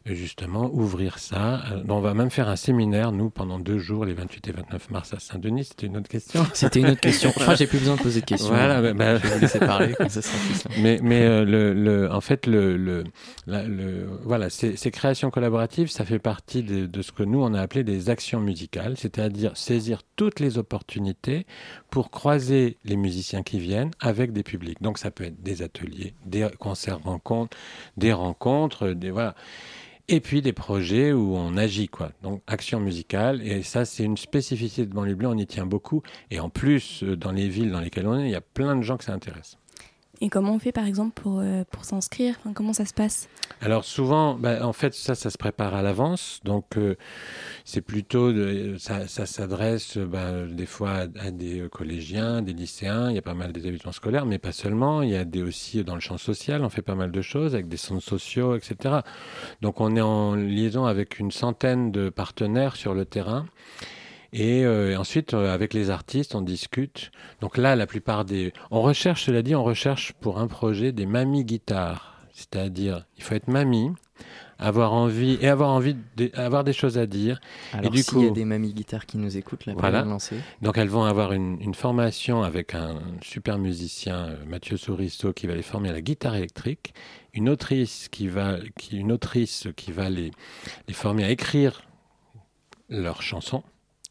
[0.07, 4.15] justement ouvrir ça Euh, On va même faire un séminaire, nous, pendant deux jours, les
[4.15, 5.65] 28 et 29 mars à Saint-Denis.
[5.65, 6.45] C'était une autre question.
[6.55, 7.31] C'était une autre question.
[7.37, 8.49] Enfin, j'ai plus besoin de poser de questions.
[8.49, 10.75] Voilà, bah, bah, Je vais vous laisser parler, comme ça sera plus simple.
[10.81, 13.05] mais, mais euh, le, le- en fait, le, le,
[13.47, 17.43] la- le- voilà, ces, ces créations collaboratives, ça fait partie de, de ce que nous,
[17.43, 21.47] on a appelé des actions musicales, c'est-à-dire saisir toutes les opportunités
[21.91, 24.81] pour croiser les musiciens qui viennent avec des publics.
[24.81, 27.57] Donc, ça peut être des ateliers, des concerts rencontres,
[27.97, 29.35] des rencontres, des, voilà.
[30.13, 32.11] Et puis des projets où on agit, quoi.
[32.25, 33.47] Donc, action musicale.
[33.47, 36.03] Et ça, c'est une spécificité de Banlieue Bleue, on y tient beaucoup.
[36.33, 38.75] Et en plus, euh, dans les villes dans lesquelles on est, il y a plein
[38.75, 39.57] de gens que ça intéresse.
[40.23, 42.37] Et comment on fait par exemple pour, euh, pour s'inscrire?
[42.55, 43.29] Comment ça se passe?
[43.63, 46.41] Alors souvent, bah, en fait, ça, ça se prépare à l'avance.
[46.45, 46.97] Donc, euh,
[47.65, 48.31] c'est plutôt,
[48.79, 53.09] ça, s'adresse euh, bah, des fois à, des collégiens, des lycéens.
[53.09, 55.01] Il y a pas mal d'établissements scolaires, mais pas seulement.
[55.01, 56.63] Il y a des aussi dans le champ social.
[56.65, 58.97] On fait pas mal de choses avec des centres sociaux, etc.
[59.63, 63.47] Donc, on est en liaison avec une centaine de partenaires sur le terrain.
[64.33, 67.11] Et euh, ensuite, euh, avec les artistes, on discute.
[67.41, 68.53] Donc là, la plupart des...
[68.71, 72.17] On recherche, cela dit, on recherche pour un projet des mamies guitares.
[72.33, 73.91] C'est-à-dire, il faut être mamie,
[74.59, 77.41] avoir envie, et avoir envie d'avoir des choses à dire.
[77.73, 80.03] Alors, du s'il y a coup- des mamies guitares qui nous écoutent, la Voilà.
[80.05, 80.37] lancée.
[80.63, 85.49] Donc elles vont avoir une, une formation avec un super musicien, euh, Mathieu Sourisso, qui
[85.49, 86.95] va les former à la guitare électrique,
[87.35, 90.31] une autrice qui va, qui, une autrice qui va les,
[90.89, 91.83] les former à écrire
[92.89, 93.63] leurs chansons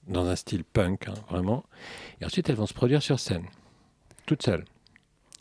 [0.09, 1.63] dans un style punk, hein, vraiment.
[2.21, 3.45] Et ensuite elles vont se produire sur scène,
[4.25, 4.65] toutes seules.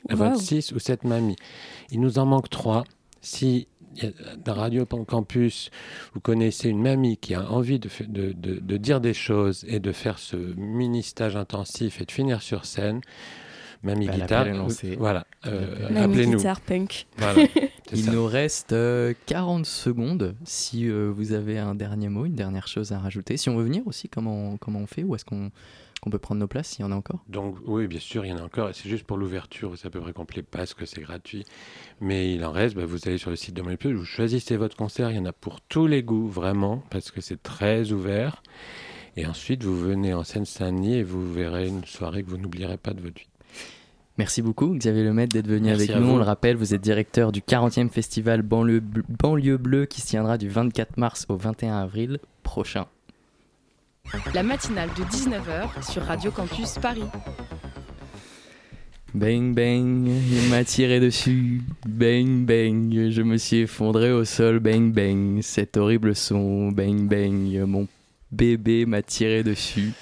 [0.08, 1.36] Elles vont être six ou sept mamies.
[1.90, 2.84] Il nous en manque trois.
[3.20, 3.66] Si
[4.44, 5.70] dans Radio Campus,
[6.14, 9.80] vous connaissez une mamie qui a envie de, de, de- de dire des choses et
[9.80, 13.00] de faire ce mini stage intensif et de finir sur scène,
[13.82, 14.96] Mamie Bah, Guitare, lancé.
[14.96, 16.36] voilà, euh, appelez-nous.
[16.38, 17.06] guitare punk.
[17.16, 17.46] Voilà,
[17.92, 18.10] Il ça.
[18.12, 20.34] nous reste euh, 40 secondes.
[20.44, 23.36] Si euh, vous avez un dernier mot, une dernière chose à rajouter.
[23.36, 25.04] Si on veut venir aussi, comment, comment on fait?
[25.04, 25.50] Ou est-ce qu'on
[26.00, 27.24] qu'on peut prendre nos places s'il y en a encore?
[27.28, 28.70] Donc oui, bien sûr, il y en a encore.
[28.72, 31.44] C'est juste pour l'ouverture, c'est à peu près complet parce que c'est gratuit.
[32.00, 34.76] Mais il en reste, bah, vous allez sur le site de Montpellier, vous choisissez votre
[34.76, 38.44] concert, il y en a pour tous les goûts, vraiment, parce que c'est très ouvert.
[39.16, 42.92] Et ensuite, vous venez en Seine-Saint-Denis et vous verrez une soirée que vous n'oublierez pas
[42.94, 43.28] de votre vie.
[44.16, 46.06] Merci beaucoup Xavier Lemaitre d'être venu Merci avec nous.
[46.08, 46.12] vous.
[46.14, 50.08] On le rappelle, vous êtes directeur du 40e festival Banlieue, Bleu- Banlieue Bleue qui se
[50.08, 52.86] tiendra du 24 mars au 21 avril prochain.
[54.34, 57.04] La matinale de 19h sur Radio Campus Paris.
[59.14, 61.62] Bang bang, il m'a tiré dessus.
[61.86, 64.58] Bang bang, je me suis effondré au sol.
[64.60, 66.70] Bang bang, cet horrible son.
[66.72, 67.88] Bang bang, mon
[68.30, 69.92] bébé m'a tiré dessus.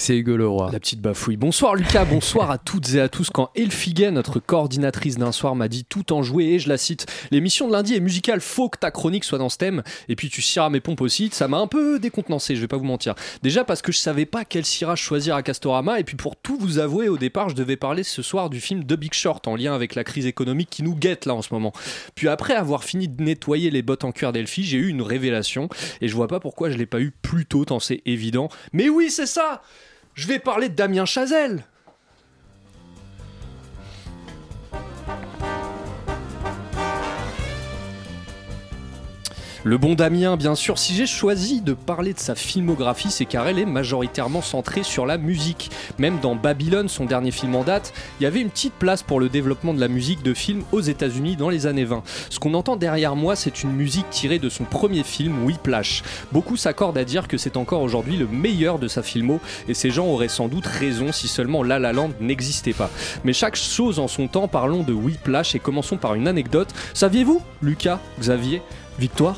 [0.00, 0.70] C'est Hugo Leroy.
[0.72, 1.36] La petite bafouille.
[1.36, 3.28] Bonsoir Lucas, bonsoir à toutes et à tous.
[3.28, 7.04] Quand Elfiguet, notre coordinatrice d'un soir, m'a dit tout en jouer, et je la cite,
[7.30, 10.30] l'émission de lundi est musicale, faut que ta chronique soit dans ce thème, et puis
[10.30, 13.14] tu ciras mes pompes aussi, ça m'a un peu décontenancé, je vais pas vous mentir.
[13.42, 16.56] Déjà parce que je savais pas quel cirage choisir à Castorama, et puis pour tout
[16.58, 19.54] vous avouer, au départ, je devais parler ce soir du film The Big Short, en
[19.54, 21.74] lien avec la crise économique qui nous guette là en ce moment.
[22.14, 25.68] Puis après avoir fini de nettoyer les bottes en cuir d'Elfie, j'ai eu une révélation,
[26.00, 28.48] et je vois pas pourquoi je l'ai pas eu plus tôt, tant c'est évident.
[28.72, 29.60] Mais oui, c'est ça
[30.20, 31.64] je vais parler de Damien Chazelle.
[39.62, 43.46] Le bon Damien, bien sûr, si j'ai choisi de parler de sa filmographie, c'est car
[43.46, 45.70] elle est majoritairement centrée sur la musique.
[45.98, 49.20] Même dans Babylone, son dernier film en date, il y avait une petite place pour
[49.20, 52.02] le développement de la musique de film aux États-Unis dans les années 20.
[52.30, 56.04] Ce qu'on entend derrière moi, c'est une musique tirée de son premier film, Whiplash.
[56.32, 59.90] Beaucoup s'accordent à dire que c'est encore aujourd'hui le meilleur de sa filmo, et ces
[59.90, 62.88] gens auraient sans doute raison si seulement La La Land n'existait pas.
[63.24, 66.70] Mais chaque chose en son temps, parlons de Whiplash et commençons par une anecdote.
[66.94, 68.62] Saviez-vous, Lucas, Xavier,
[68.98, 69.36] Victoire?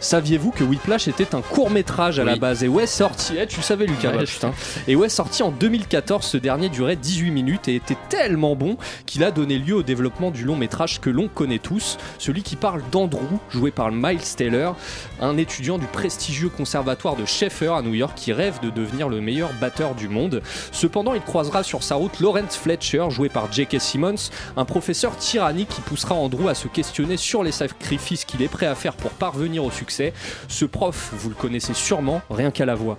[0.00, 3.34] Saviez-vous que Whiplash était un court métrage à la base Et ouais, sorti.
[3.36, 4.52] Eh, tu le savais, Lucas, Ouais, putain.
[4.86, 9.24] Et ouais, sorti en 2014, ce dernier durait 18 minutes et était tellement bon qu'il
[9.24, 12.82] a donné lieu au développement du long métrage que l'on connaît tous, celui qui parle
[12.92, 14.76] d'Andrew, joué par Miles Taylor,
[15.20, 19.20] un étudiant du prestigieux conservatoire de Schaeffer à New York qui rêve de devenir le
[19.20, 20.42] meilleur batteur du monde.
[20.70, 23.80] Cependant, il croisera sur sa route Lawrence Fletcher, joué par J.K.
[23.80, 28.48] Simmons, un professeur tyrannique qui poussera Andrew à se questionner sur les sacrifices qu'il est
[28.48, 29.87] prêt à faire pour parvenir au succès.
[29.90, 32.98] Ce prof, vous le connaissez sûrement, rien qu'à la voix.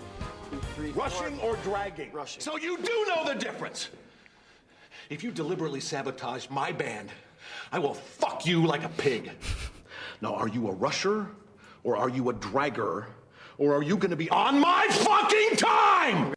[0.95, 2.10] Rushing or dragging?
[2.39, 3.89] So you do know the difference.
[5.10, 7.10] If you deliberately sabotage my band,
[7.71, 9.32] I will fuck you like a pig.
[10.21, 11.28] Now, are you a rusher
[11.84, 13.06] or are you a dragger?
[13.58, 16.34] Or are you gonna be on my fucking time?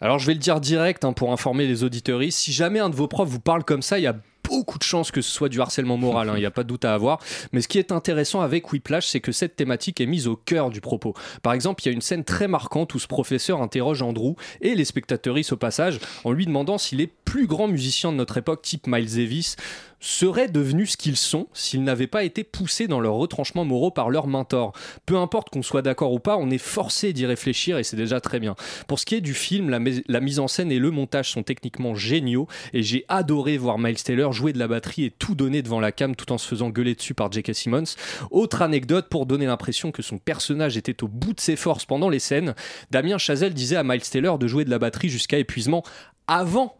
[0.00, 2.94] Alors je vais le dire direct hein, pour informer les auditeuristes, si jamais un de
[2.94, 4.14] vos profs vous parle comme ça, il y a
[4.48, 6.68] beaucoup de chances que ce soit du harcèlement moral, hein, il n'y a pas de
[6.68, 7.20] doute à avoir.
[7.52, 10.70] Mais ce qui est intéressant avec Whiplash, c'est que cette thématique est mise au cœur
[10.70, 11.14] du propos.
[11.42, 14.74] Par exemple, il y a une scène très marquante où ce professeur interroge Andrew et
[14.74, 18.62] les spectateuristes au passage en lui demandant si les plus grands musiciens de notre époque,
[18.62, 19.56] type Miles Davis,
[20.00, 24.10] seraient devenus ce qu'ils sont s'ils n'avaient pas été poussés dans leurs retranchements moraux par
[24.10, 24.72] leur mentor.
[25.06, 28.20] Peu importe qu'on soit d'accord ou pas, on est forcé d'y réfléchir et c'est déjà
[28.20, 28.54] très bien.
[28.86, 31.42] Pour ce qui est du film, la, la mise en scène et le montage sont
[31.42, 35.62] techniquement géniaux et j'ai adoré voir Miles Taylor jouer de la batterie et tout donner
[35.62, 37.54] devant la cam tout en se faisant gueuler dessus par J.K.
[37.54, 37.84] Simmons.
[38.30, 42.08] Autre anecdote pour donner l'impression que son personnage était au bout de ses forces pendant
[42.08, 42.54] les scènes,
[42.90, 45.82] Damien Chazelle disait à Miles Taylor de jouer de la batterie jusqu'à épuisement
[46.26, 46.76] avant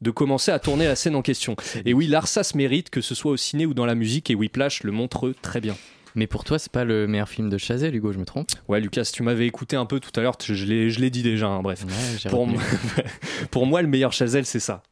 [0.00, 1.56] de commencer à tourner la scène en question.
[1.84, 2.06] Et oui,
[2.42, 5.32] se mérite, que ce soit au ciné ou dans la musique, et Whiplash le montre
[5.42, 5.76] très bien.
[6.14, 8.48] Mais pour toi, c'est pas le meilleur film de Chazelle, Hugo, je me trompe?
[8.68, 11.60] Ouais, Lucas, tu m'avais écouté un peu tout à l'heure, je, l'ai dit déjà, hein,
[11.60, 11.84] bref.
[11.84, 12.62] Ouais, Pour, moi-
[13.50, 14.82] pour moi, le meilleur Chazelle, c'est ça.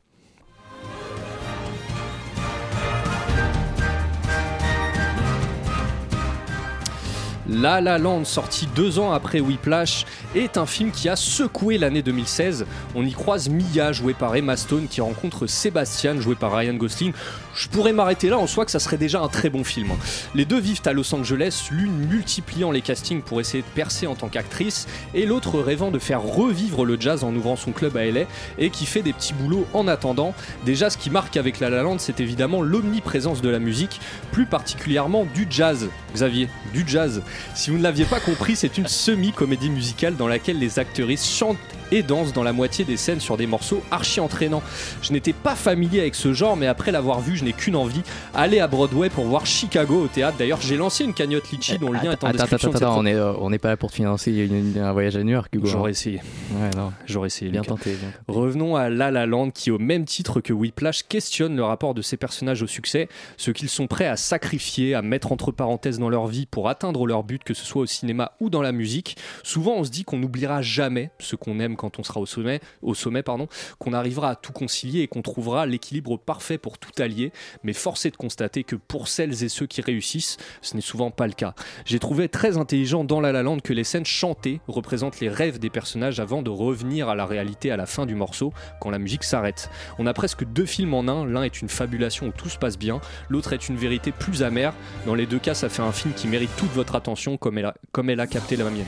[7.46, 12.00] La La Land, sorti deux ans après Whiplash, est un film qui a secoué l'année
[12.00, 12.64] 2016.
[12.94, 17.12] On y croise Mia, jouée par Emma Stone, qui rencontre Sébastien, joué par Ryan Gosling.
[17.54, 19.90] Je pourrais m'arrêter là en soi que ça serait déjà un très bon film.
[20.34, 24.14] Les deux vivent à Los Angeles, l'une multipliant les castings pour essayer de percer en
[24.14, 28.06] tant qu'actrice, et l'autre rêvant de faire revivre le jazz en ouvrant son club à
[28.06, 28.22] LA,
[28.58, 30.32] et qui fait des petits boulots en attendant.
[30.64, 34.00] Déjà, ce qui marque avec La La Land, c'est évidemment l'omniprésence de la musique,
[34.32, 35.90] plus particulièrement du jazz.
[36.14, 37.22] Xavier, du jazz.
[37.54, 41.58] Si vous ne l'aviez pas compris, c'est une semi-comédie musicale dans laquelle les actrices chantent
[41.94, 44.62] et dansent dans la moitié des scènes sur des morceaux archi entraînants.
[45.02, 48.02] Je n'étais pas familier avec ce genre, mais après l'avoir vu, je n'ai qu'une envie
[48.34, 50.36] aller à Broadway pour voir Chicago au théâtre.
[50.38, 52.98] D'ailleurs, j'ai lancé une cagnotte Litchi dont le lien est en attends, description attends, attends,
[52.98, 55.22] on est, euh, on n'est pas là pour te financer une- une- un voyage à
[55.22, 55.66] New York, Hugo.
[55.66, 56.20] J'aurais essayé.
[56.52, 56.92] Ouais, non.
[57.06, 57.50] J'aurais essayé.
[57.50, 57.90] Bien tenté.
[57.94, 58.18] bien tenté.
[58.28, 62.02] Revenons à La La Land qui, au même titre que Whiplash, questionne le rapport de
[62.02, 66.08] ces personnages au succès, ce qu'ils sont prêts à sacrifier, à mettre entre parenthèses dans
[66.08, 69.16] leur vie pour atteindre leur but, que ce soit au cinéma ou dans la musique.
[69.42, 73.22] Souvent, on se dit qu'on n'oubliera jamais ce qu'on aime quand on sera au sommet,
[73.22, 77.32] pardon, qu'on arrivera à tout concilier et qu'on trouvera l'équilibre parfait pour tout allier.
[77.62, 81.10] Mais force est de constater que pour celles et ceux qui réussissent, ce n'est souvent
[81.10, 81.54] pas le cas.
[81.84, 85.58] J'ai trouvé très intelligent dans La La Land que les scènes chantées représentent les rêves
[85.58, 88.98] des personnages avant de revenir à la réalité à la fin du morceau, quand la
[88.98, 89.70] musique s'arrête.
[89.98, 92.78] On a presque deux films en un, l'un est une fabulation où tout se passe
[92.78, 94.74] bien, l'autre est une vérité plus amère.
[95.06, 98.20] Dans les deux cas, ça fait un film qui mérite toute votre attention comme elle
[98.20, 98.84] a capté la mienne.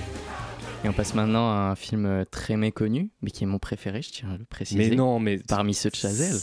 [0.87, 4.03] Et on passe maintenant à un film euh, très méconnu, mais qui est mon préféré,
[4.03, 4.91] je tiens à le préciser.
[4.91, 5.39] Mais non, mais...
[5.49, 6.39] Parmi ceux de Chazelle.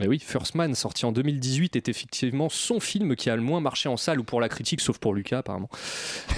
[0.00, 3.58] Et oui, First Man, sorti en 2018, est effectivement son film qui a le moins
[3.58, 5.68] marché en salle ou pour la critique, sauf pour Lucas apparemment.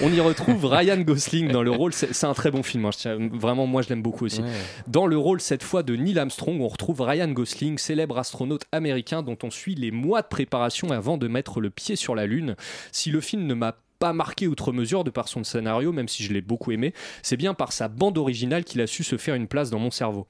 [0.01, 3.67] On y retrouve Ryan Gosling dans le rôle, c'est un très bon film, hein, vraiment
[3.67, 4.41] moi je l'aime beaucoup aussi.
[4.41, 4.49] Ouais.
[4.87, 9.21] Dans le rôle cette fois de Neil Armstrong, on retrouve Ryan Gosling, célèbre astronaute américain
[9.21, 12.55] dont on suit les mois de préparation avant de mettre le pied sur la Lune.
[12.91, 16.23] Si le film ne m'a pas marqué outre mesure de par son scénario, même si
[16.23, 19.33] je l'ai beaucoup aimé, c'est bien par sa bande originale qu'il a su se faire
[19.33, 20.27] une place dans mon cerveau.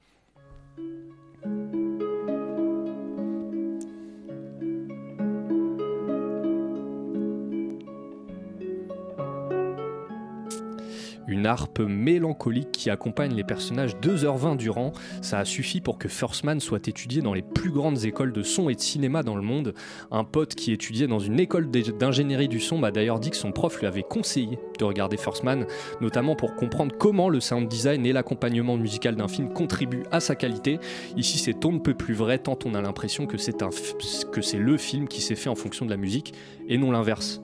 [11.34, 14.92] Une harpe mélancolique qui accompagne les personnages 2h20 durant.
[15.20, 18.42] Ça a suffi pour que First Man soit étudié dans les plus grandes écoles de
[18.44, 19.74] son et de cinéma dans le monde.
[20.12, 23.50] Un pote qui étudiait dans une école d'ingénierie du son m'a d'ailleurs dit que son
[23.50, 25.66] prof lui avait conseillé de regarder First Man,
[26.00, 30.36] notamment pour comprendre comment le sound design et l'accompagnement musical d'un film contribuent à sa
[30.36, 30.78] qualité.
[31.16, 35.08] Ici, c'est on ne peut plus vrai tant on a l'impression que c'est le film
[35.08, 36.34] qui s'est fait en fonction de la musique
[36.68, 37.43] et non l'inverse.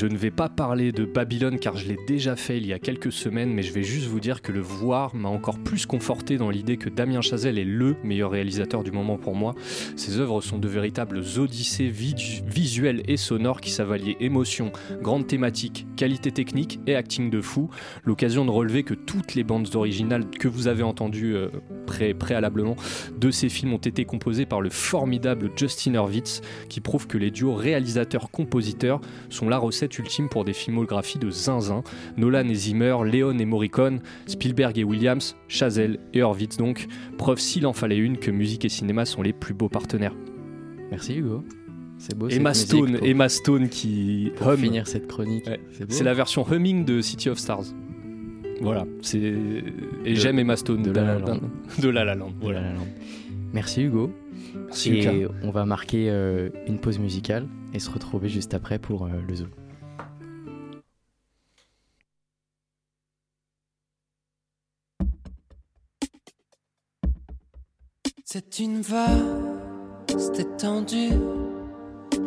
[0.00, 2.78] Je ne vais pas parler de Babylone car je l'ai déjà fait il y a
[2.78, 6.38] quelques semaines, mais je vais juste vous dire que le voir m'a encore plus conforté
[6.38, 9.54] dans l'idée que Damien Chazelle est LE meilleur réalisateur du moment pour moi.
[9.96, 16.32] Ses œuvres sont de véritables odyssées visuelles et sonores qui savent émotion, grande thématique, qualité
[16.32, 17.68] technique et acting de fou.
[18.02, 21.50] L'occasion de relever que toutes les bandes originales que vous avez entendues euh,
[22.18, 22.76] préalablement
[23.18, 27.30] de ces films ont été composées par le formidable Justin Hurwitz, qui prouve que les
[27.30, 31.82] duos réalisateurs-compositeurs sont la recette ultime pour des filmographies de zinzin.
[32.16, 36.86] Nolan et Zimmer, Léon et Morricone, Spielberg et Williams, Chazelle et Horvitz donc.
[37.18, 40.14] Preuve s'il en fallait une que musique et cinéma sont les plus beaux partenaires.
[40.90, 41.44] Merci Hugo.
[41.98, 42.28] C'est beau.
[42.28, 45.48] Emma Stone, Emma Stone qui pour finir cette chronique.
[45.88, 47.64] C'est la version humming de City of Stars.
[48.62, 49.18] Voilà, c'est
[50.04, 51.40] et j'aime Emma Stone de, La La Land.
[51.78, 52.32] De La La Land.
[52.40, 52.62] Voilà.
[53.52, 54.12] Merci Hugo.
[54.66, 59.04] Merci et on va marquer euh, une pause musicale et se retrouver juste après pour
[59.04, 59.46] euh, le zoo.
[68.32, 71.14] C'est une vaste étendue,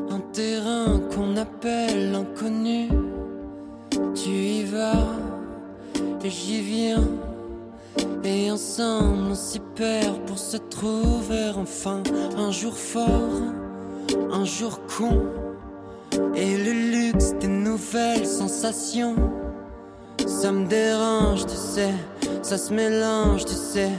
[0.10, 2.90] un terrain qu'on appelle inconnu.
[4.14, 5.08] Tu y vas
[6.22, 7.08] et j'y viens,
[8.22, 12.04] et ensemble on s'y perd pour se trouver enfin
[12.38, 13.40] un jour fort,
[14.30, 15.22] un jour con,
[16.36, 19.16] et le luxe des nouvelles sensations.
[20.28, 21.94] Ça me dérange, tu sais,
[22.42, 23.92] ça se mélange, tu sais.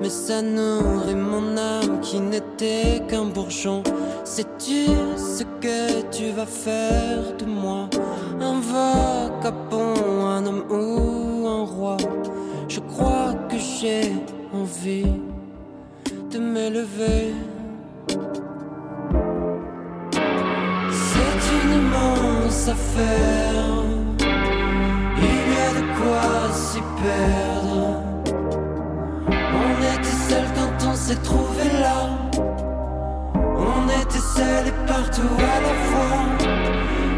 [0.00, 3.82] Mais ça nourrit mon âme qui n'était qu'un bourgeon.
[4.24, 4.86] Sais-tu
[5.16, 7.88] ce que tu vas faire de moi?
[8.40, 11.96] Un vagabond, un homme ou un roi
[12.68, 14.12] Je crois que j'ai
[14.52, 15.12] envie
[16.30, 17.34] de m'élever.
[20.90, 23.84] C'est une immense affaire.
[25.18, 27.65] Il y a de quoi s'y perdre.
[30.28, 31.98] Seuls quand on s'est trouvé là.
[33.58, 36.18] On était seuls et partout à la fois.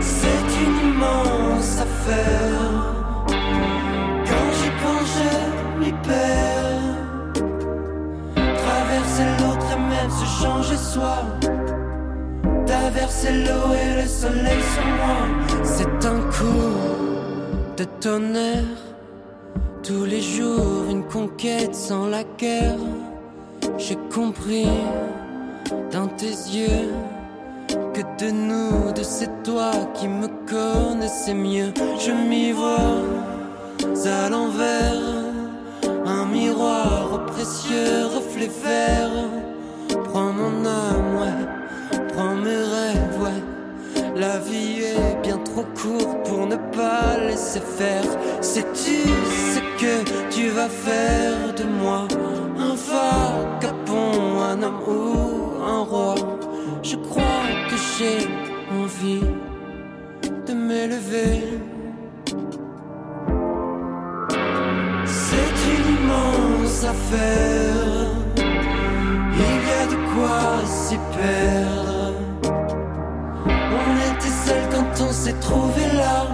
[0.01, 2.65] C'est une immense affaire.
[4.29, 5.31] Quand j'y pense, je
[5.81, 6.97] m'y perds.
[8.35, 11.17] Traverser l'autre et même se changer soi.
[12.67, 15.21] Traverser l'eau et le soleil sur moi.
[15.65, 16.75] C'est un coup
[17.77, 18.77] de tonnerre.
[19.83, 22.77] Tous les jours, une conquête sans la guerre.
[23.77, 24.67] J'ai compris
[25.93, 26.89] dans tes yeux
[27.69, 31.73] que de nous, de c'est toi qui me connaissais mieux.
[31.99, 33.03] Je m'y vois
[34.07, 35.03] à l'envers,
[36.07, 39.11] un miroir précieux reflet vert.
[40.05, 43.43] Prends mon âme, ouais, prends mes rêves, ouais.
[44.17, 48.05] La vie est bien trop courte pour ne pas laisser faire.
[48.41, 48.97] Sais-tu
[49.55, 49.95] ce que
[50.31, 52.09] tu vas faire de moi?
[52.91, 56.15] Vagabond, un homme ou un roi
[56.83, 58.29] Je crois que j'ai
[58.81, 59.27] envie
[60.47, 61.61] de m'élever.
[65.05, 68.11] C'est une immense affaire.
[69.33, 72.15] Il y a de quoi s'y perdre.
[73.81, 76.27] On était seuls quand on s'est trouvé là.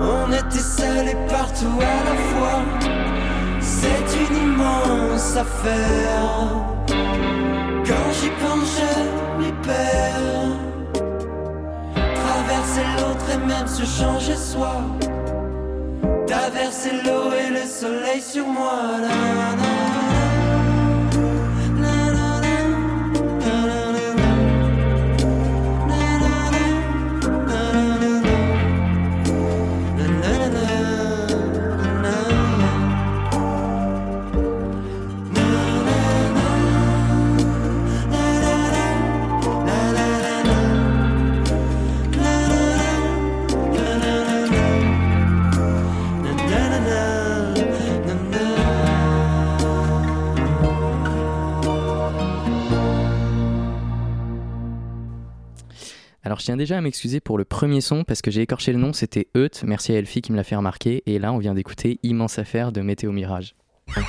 [0.00, 3.01] On était seuls et partout à la fois.
[3.82, 6.30] C'est une immense affaire.
[7.84, 10.52] Quand j'y pense, je m'y perds.
[12.14, 14.82] Traverser l'autre et même se changer soi.
[16.28, 18.78] Traverser l'eau et le soleil sur moi.
[56.32, 58.78] Alors je tiens déjà à m'excuser pour le premier son parce que j'ai écorché le
[58.78, 61.52] nom, c'était Eut, merci à Elfie qui me l'a fait remarquer, et là on vient
[61.52, 63.54] d'écouter Immense Affaire de Météo Mirage.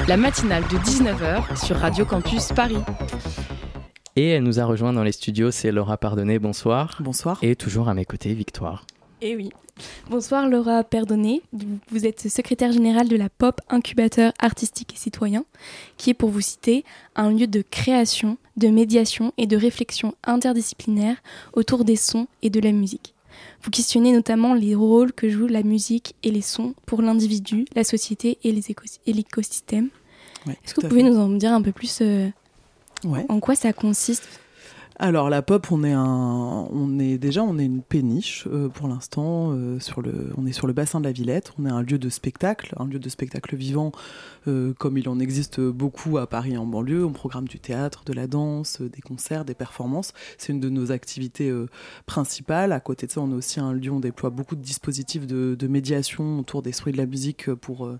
[0.08, 2.78] La matinale de 19h sur Radio Campus Paris.
[4.16, 6.96] Et elle nous a rejoint dans les studios, c'est Laura Pardonné, bonsoir.
[7.02, 7.40] Bonsoir.
[7.42, 8.86] Et toujours à mes côtés, Victoire.
[9.26, 9.52] Eh oui.
[10.10, 11.42] Bonsoir Laura Perdonné,
[11.90, 15.46] vous êtes secrétaire générale de la Pop Incubateur Artistique et Citoyen,
[15.96, 16.84] qui est pour vous citer
[17.16, 21.16] un lieu de création, de médiation et de réflexion interdisciplinaire
[21.54, 23.14] autour des sons et de la musique.
[23.62, 27.86] Vous questionnez notamment les rôles que jouent la musique et les sons pour l'individu, la
[27.86, 29.88] société et l'écosystème.
[30.50, 32.28] Est-ce que vous pouvez nous en dire un peu plus euh,
[33.30, 34.42] en quoi ça consiste?
[35.04, 38.88] Alors la pop, on est un, on est déjà, on est une péniche euh, pour
[38.88, 39.52] l'instant.
[39.52, 41.52] Euh, sur le, on est sur le bassin de la Villette.
[41.60, 43.92] On est un lieu de spectacle, un lieu de spectacle vivant,
[44.48, 47.04] euh, comme il en existe beaucoup à Paris en banlieue.
[47.04, 50.14] On programme du théâtre, de la danse, des concerts, des performances.
[50.38, 51.54] C'est une de nos activités
[52.06, 52.72] principales.
[52.72, 55.28] À côté de ça, on est aussi un lieu où on déploie beaucoup de dispositifs
[55.28, 57.92] de, médiation autour des soins de la musique pour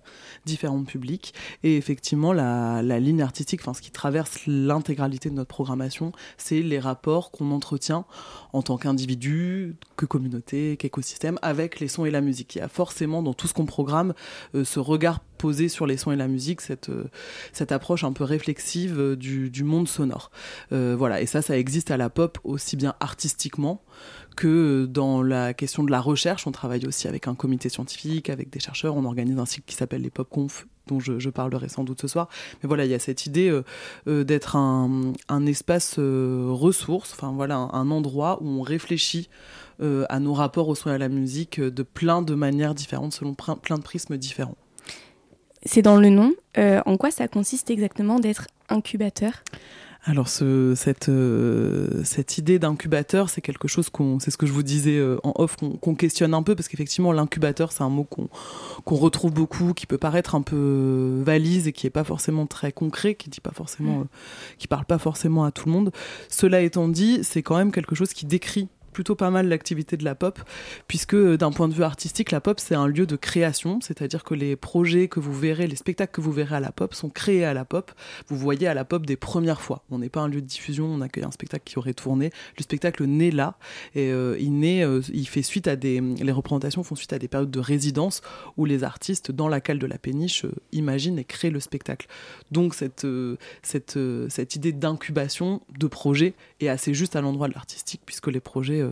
[0.46, 1.34] différents publics.
[1.64, 6.78] Et effectivement, la, ligne artistique, enfin ce qui traverse l'intégralité de notre programmation, c'est les
[6.94, 8.04] rapport qu'on entretient
[8.52, 12.54] en tant qu'individu, que communauté, qu'écosystème, avec les sons et la musique.
[12.54, 14.14] Il y a forcément dans tout ce qu'on programme
[14.54, 17.10] euh, ce regard posé sur les sons et la musique, cette, euh,
[17.52, 20.30] cette approche un peu réflexive euh, du, monde sonore.
[20.70, 23.82] voilà, et ça, ça existe à la pop aussi bien artistiquement
[24.36, 28.50] que dans la question de la recherche, on travaille aussi avec un comité scientifique, avec
[28.50, 31.84] des chercheurs, on organise un cycle qui s'appelle les Pop Conf dont je, parlerai sans
[31.84, 32.28] doute ce soir.
[32.62, 33.64] Mais voilà, il y a cette idée euh,
[34.06, 35.14] euh, d'être un,
[35.46, 39.28] espace euh, ressource, enfin voilà, un, endroit où on réfléchit
[39.80, 43.34] à nos rapports au son et à la musique de plein de manières différentes, selon
[43.34, 44.54] plein de prismes différents.
[45.64, 46.32] C'est dans le nom.
[46.56, 49.32] en quoi ça consiste exactement d'être incubateur?
[50.06, 54.52] Alors ce, cette, euh, cette idée d'incubateur, c'est quelque chose qu'on, c'est ce que je
[54.52, 58.04] vous disais euh, en off, qu'on, questionne un peu parce qu'effectivement l'incubateur, c'est un mot
[58.04, 58.28] qu'on,
[58.84, 62.70] qu'on retrouve beaucoup, qui peut paraître un peu valise et qui est pas forcément très
[62.70, 64.02] concret, qui dit pas forcément, mmh.
[64.02, 65.90] euh, qui parle pas forcément à tout le monde.
[66.28, 70.04] Cela étant dit, c'est quand même quelque chose qui décrit plutôt pas mal l'activité de
[70.04, 70.40] la pop,
[70.88, 74.24] puisque euh, d'un point de vue artistique, la pop c'est un lieu de création, c'est-à-dire
[74.24, 77.10] que les projets que vous verrez, les spectacles que vous verrez à la pop sont
[77.10, 77.92] créés à la pop.
[78.28, 79.84] Vous voyez à la pop des premières fois.
[79.90, 82.30] On n'est pas un lieu de diffusion, on accueille un spectacle qui aurait tourné.
[82.56, 83.58] Le spectacle naît là
[83.94, 87.18] et euh, il naît, euh, il fait suite à des, les représentations font suite à
[87.18, 88.22] des périodes de résidence
[88.56, 92.06] où les artistes dans la cale de la péniche imaginent et créent le spectacle.
[92.52, 93.06] Donc cette
[93.62, 98.40] cette cette idée d'incubation de projet est assez juste à l'endroit de l'artistique puisque les
[98.40, 98.83] projets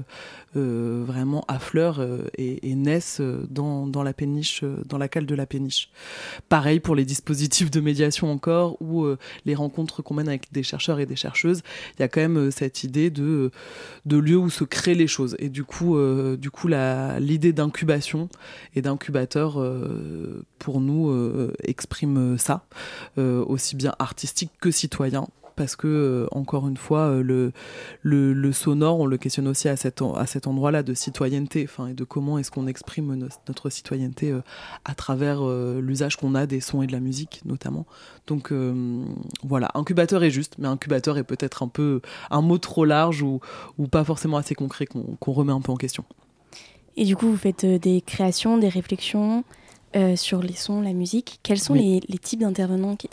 [0.54, 5.90] vraiment affleurent euh, et, naissent dans, la péniche, dans la cale de la péniche.
[6.48, 9.06] Pareil pour les dispositifs de médiation encore, ou
[9.44, 11.62] les rencontres qu'on mène avec des chercheurs et des chercheuses,
[11.96, 13.50] il y a quand même cette idée de,
[14.04, 15.36] de lieu où se créent les choses.
[15.38, 15.96] Et du coup,
[16.36, 18.28] du coup l'idée d'incubation
[18.74, 19.62] et d'incubateur,
[20.58, 22.64] pour nous, exprime ça,
[23.16, 29.00] aussi bien artistique que citoyen parce que, euh, encore une fois, euh, le, le, sonore,
[29.00, 32.38] on le questionne aussi à cet, à cet endroit-là de citoyenneté, enfin, et de comment
[32.38, 33.14] est-ce qu'on exprime
[33.46, 34.40] notre citoyenneté euh,
[34.84, 37.86] à travers l'usage qu'on a des sons et de la musique, notamment.
[38.26, 38.52] Donc,
[39.42, 42.00] voilà, incubateur est juste, mais incubateur est peut-être un peu
[42.30, 43.40] un mot trop large ou,
[43.78, 46.04] ou pas forcément assez concret qu'on remet un peu en question.
[46.96, 49.44] Et du coup, vous faites des créations, des réflexions
[50.16, 51.40] sur les sons, la musique.
[51.42, 53.08] Quels sont les, les, types d'intervenants qui,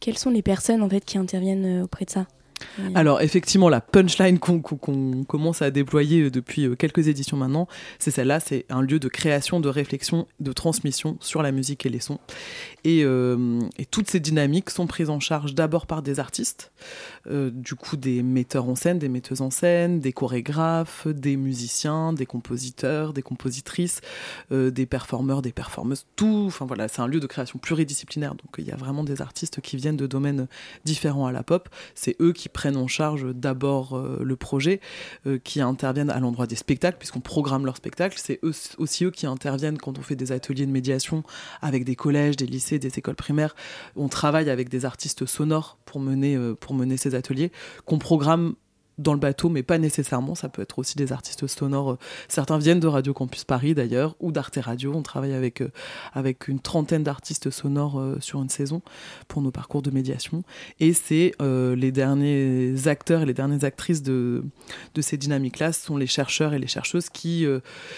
[0.00, 2.26] quelles sont les personnes en fait qui interviennent euh, auprès de ça?
[2.94, 8.10] Alors effectivement, la punchline qu'on commence à déployer euh, depuis euh, quelques éditions maintenant, c'est
[8.10, 12.00] celle-là, c'est un lieu de création, de réflexion, de transmission sur la musique et les
[12.00, 12.18] sons.
[12.84, 16.72] Et, euh, toutes ces dynamiques sont prises en charge d'abord par des artistes,
[17.30, 22.26] du coup des metteurs en scène, des metteuses en scène, des chorégraphes, des musiciens, des
[22.26, 24.00] compositeurs, des compositrices,
[24.50, 26.44] des performeurs, des performeuses, tout.
[26.46, 29.60] Enfin voilà, c'est un lieu de création pluridisciplinaire, donc il y a vraiment des artistes
[29.60, 30.46] qui viennent de domaines
[30.84, 31.68] différents à la pop.
[31.94, 34.80] C'est eux qui prennent en charge d'abord euh, le projet,
[35.26, 38.18] euh, qui interviennent à l'endroit des spectacles, puisqu'on programme leurs spectacles.
[38.22, 41.22] C'est aussi eux qui interviennent quand on fait des ateliers de médiation
[41.62, 43.54] avec des collèges, des lycées, des écoles primaires.
[43.96, 47.52] On travaille avec des artistes sonores pour mener, euh, pour mener ces ateliers,
[47.84, 48.54] qu'on programme
[48.98, 50.34] dans le bateau, mais pas nécessairement.
[50.34, 51.92] Ça peut être aussi des artistes sonores.
[51.92, 54.92] Euh, certains viennent de Radio Campus Paris d'ailleurs, ou d'Arte Radio.
[54.94, 55.70] On travaille avec, euh,
[56.12, 58.82] avec une trentaine d'artistes sonores euh, sur une saison
[59.28, 60.42] pour nos parcours de médiation.
[60.80, 64.44] Et c'est les derniers acteurs et les dernières actrices de,
[64.94, 67.46] de ces dynamiques-là, sont les chercheurs et les chercheuses qui,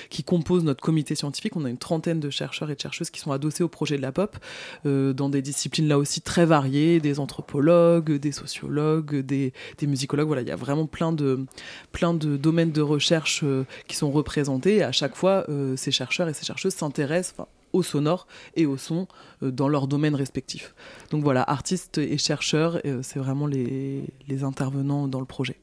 [0.09, 1.57] qui composent notre comité scientifique.
[1.57, 4.03] On a une trentaine de chercheurs et de chercheuses qui sont adossés au projet de
[4.03, 4.37] la pop,
[4.85, 10.27] dans des disciplines là aussi très variées, des anthropologues, des sociologues, des, des musicologues.
[10.27, 11.47] Voilà, il y a vraiment plein de,
[11.93, 13.45] plein de domaines de recherche
[13.87, 14.77] qui sont représentés.
[14.77, 18.27] Et à chaque fois, ces chercheurs et ces chercheuses s'intéressent au sonore
[18.57, 19.07] et au son
[19.43, 20.75] dans leurs domaines respectifs.
[21.11, 25.57] Donc voilà, artistes et chercheurs, c'est vraiment les, les, intervenants dans le projet.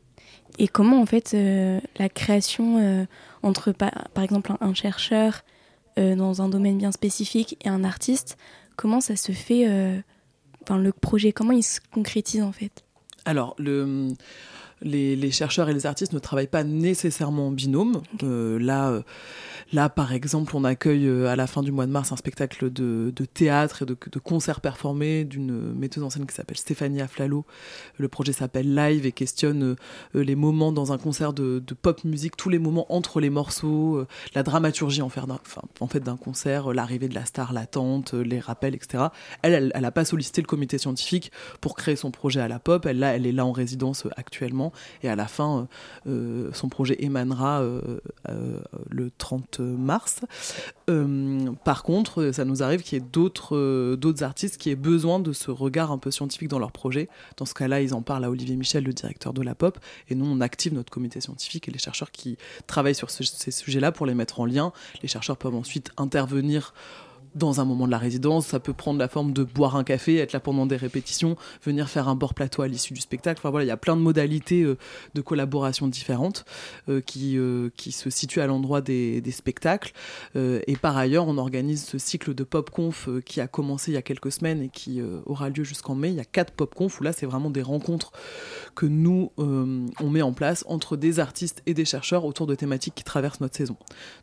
[0.58, 1.36] Et comment en fait
[1.98, 3.08] la création
[3.44, 5.44] entre par, par, exemple un, chercheur
[5.98, 8.38] dans un domaine bien spécifique et un artiste,
[8.78, 9.66] comment ça se fait
[10.68, 12.84] Enfin, le projet, comment il se concrétise en fait?
[13.24, 14.10] Alors, le,
[14.82, 18.02] les, les, chercheurs et les artistes ne travaillent pas nécessairement en binôme.
[18.24, 19.02] Euh, là, euh,
[19.74, 22.72] Là, par exemple, on accueille euh, à la fin du mois de mars un spectacle
[22.72, 27.46] de, théâtre et de, de concerts performés d'une metteuse en scène qui s'appelle Stéphanie Aflalo.
[27.98, 29.76] Le projet s'appelle Live et questionne
[30.14, 34.06] les moments dans un concert de, pop musique, tous les moments entre les morceaux,
[34.36, 35.10] la dramaturgie en,
[35.82, 39.08] en fait d'un concert, l'arrivée de la star, l'attente, les rappels, etc.
[39.42, 42.86] Elle, elle n'a pas sollicité le comité scientifique pour créer son projet à la pop.
[42.86, 44.67] Elle, là, elle est là en résidence actuellement
[45.04, 45.68] et à la fin,
[46.06, 47.64] son projet émanera
[48.90, 50.22] le 30 mars.
[50.90, 54.76] Euh, par contre, ça nous arrive qu'il y ait d'autres euh, d'autres artistes qui aient
[54.76, 57.10] besoin de ce regard un peu scientifique dans leur projet.
[57.38, 60.16] Dans ce cas-là, ils en parlent à Olivier Michel, le directeur de la pop, et
[60.16, 62.38] nous, on active notre comité scientifique et les chercheurs qui
[62.68, 64.72] travaillent sur ces sujets-là pour les mettre en lien.
[65.02, 66.74] Les chercheurs peuvent ensuite intervenir
[67.36, 68.48] dans un moment de la résidence.
[68.48, 71.90] Ça peut prendre la forme de boire un café, être là pendant des répétitions, venir
[71.90, 73.40] faire un bord plateau à l'issue du spectacle.
[73.40, 74.78] Enfin voilà, il y a plein de modalités euh,
[75.14, 76.46] de collaboration différentes
[76.90, 79.92] euh, qui, euh, qui se situent à l'endroit des, spectacles.
[80.36, 83.98] et par ailleurs, on organise ce cycle de pop conf qui a commencé il y
[83.98, 86.10] a quelques semaines et qui aura lieu jusqu'en mai.
[86.10, 88.12] Il y a quatre pop conf où là, c'est vraiment des rencontres
[88.74, 92.96] que nous, on met en place entre des artistes et des chercheurs autour de thématiques
[92.96, 93.76] qui traversent notre saison.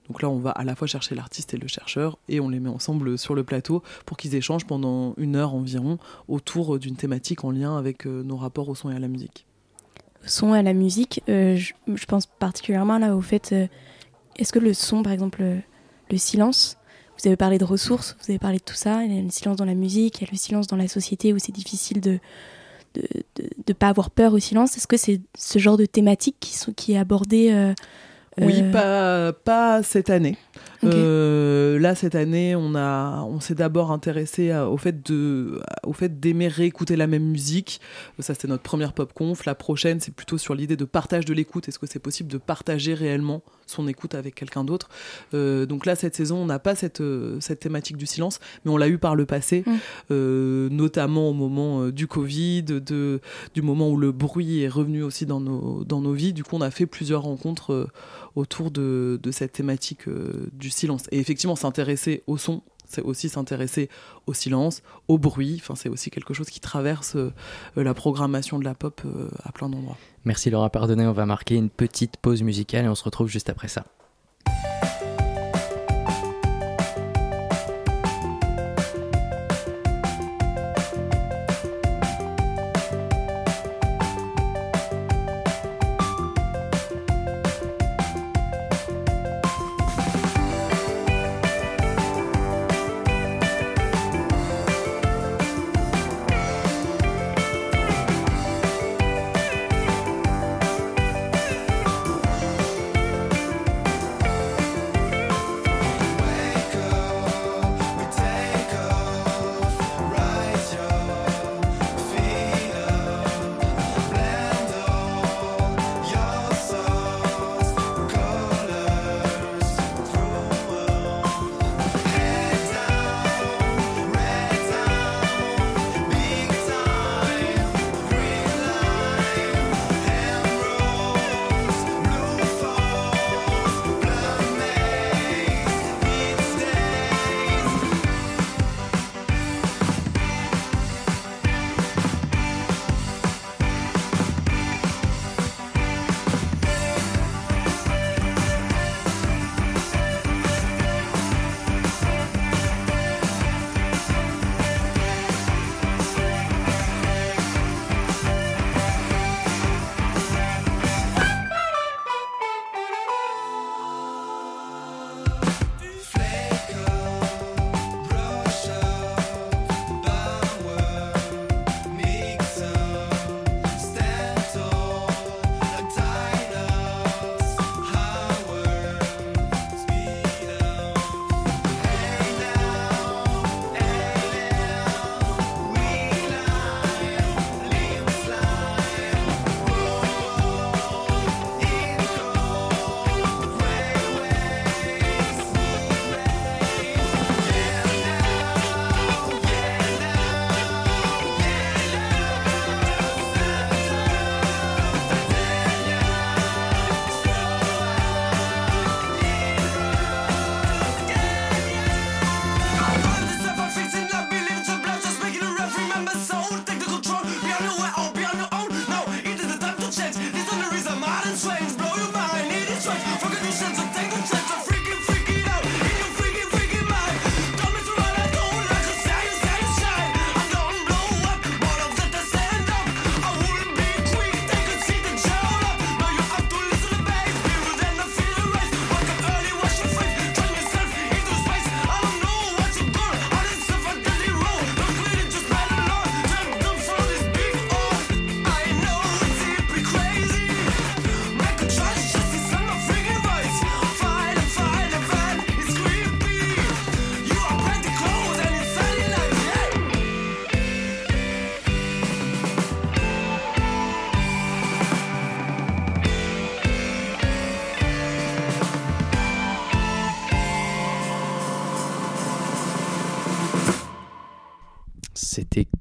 [0.08, 2.60] Donc là, on va à la fois chercher l'artiste et le chercheur et on les
[2.60, 5.98] met ensemble sur le plateau pour qu'ils échangent pendant une heure environ
[6.28, 9.46] autour d'une thématique en lien avec euh, nos rapports au son et à la musique.
[10.24, 13.66] Au son et à la musique, euh, je, pense particulièrement là au fait, euh,
[14.36, 15.42] est-ce que le son, par exemple,
[16.10, 16.76] le, silence,
[17.18, 19.30] vous avez parlé de ressources, vous avez parlé de tout ça, il y a le
[19.30, 22.00] silence dans la musique, il y a le silence dans la société où c'est difficile
[22.00, 22.18] de
[22.94, 23.02] de
[23.66, 24.76] ne pas avoir peur au silence.
[24.76, 27.72] Est-ce que c'est ce genre de thématique qui, sont, qui est abordé
[28.40, 30.38] Oui, pas, pas cette année.
[30.84, 36.20] Euh, là, cette année, on, a, on s'est d'abord intéressé au fait de, au fait
[36.20, 37.80] d'aimer réécouter la même musique.
[38.18, 39.44] Ça, c'était notre première pop conf.
[39.44, 41.68] La prochaine, c'est plutôt sur l'idée de partage de l'écoute.
[41.68, 44.88] Est-ce que c'est possible de partager réellement son écoute avec quelqu'un d'autre?
[45.32, 48.70] Euh, Donc là, cette saison, on n'a pas cette, euh, cette thématique du silence, mais
[48.70, 50.68] on l'a eu par le passé, mm.
[50.68, 53.20] notamment au moment du Covid, de,
[53.54, 56.32] du moment où le bruit est revenu aussi dans nos, dans nos vies.
[56.32, 57.88] Du coup, on a fait plusieurs rencontres
[58.34, 60.08] autour de, cette thématique
[60.52, 61.04] du silence.
[61.10, 63.88] Et effectivement, s'intéresser au son, c'est aussi s'intéresser
[64.26, 65.62] au silence, au bruit.
[65.74, 67.32] C'est aussi quelque chose qui traverse euh,
[67.76, 69.96] la programmation de la pop euh, à plein d'endroits.
[70.24, 71.06] Merci Laura Pardonnet.
[71.06, 73.84] On va marquer une petite pause musicale et on se retrouve juste après ça.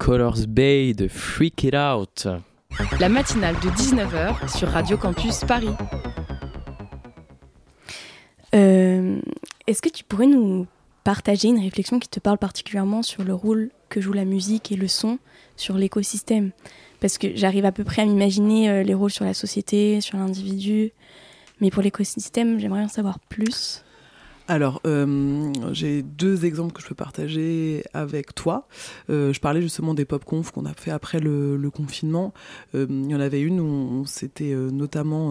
[0.04, 2.28] Colors Bay de Freak It Out.
[3.00, 5.70] La matinale de 19h sur Radio Campus Paris.
[8.54, 9.18] Euh,
[9.66, 10.66] Est-ce que tu pourrais nous
[11.04, 14.76] partager une réflexion qui te parle particulièrement sur le rôle que joue la musique et
[14.76, 15.18] le son
[15.56, 16.50] sur l'écosystème?
[17.00, 20.18] Parce que j'arrive à peu près à m'imaginer euh, les rôles sur la société, sur
[20.18, 20.92] l'individu,
[21.62, 23.83] mais pour l'écosystème, j'aimerais en savoir plus.
[24.46, 28.68] Alors, euh, j'ai deux exemples que je peux partager avec toi.
[29.08, 32.34] Euh, je parlais justement des pop-conf qu'on a fait après le, confinement.
[32.74, 35.30] Euh, il y en avait une où on s'était notamment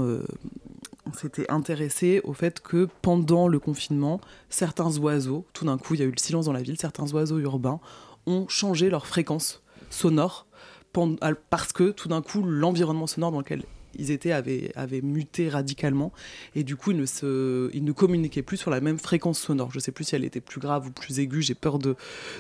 [1.05, 5.99] on s'était intéressé au fait que pendant le confinement, certains oiseaux, tout d'un coup, il
[5.99, 7.79] y a eu le silence dans la ville, certains oiseaux urbains
[8.25, 10.47] ont changé leur fréquence sonore
[11.49, 13.63] parce que tout d'un coup, l'environnement sonore dans lequel
[13.97, 16.11] ils étaient avaient, avaient muté radicalement
[16.55, 19.71] et du coup ils ne, se, ils ne communiquaient plus sur la même fréquence sonore.
[19.71, 21.95] Je sais plus si elle était plus grave ou plus aiguë, j'ai peur de,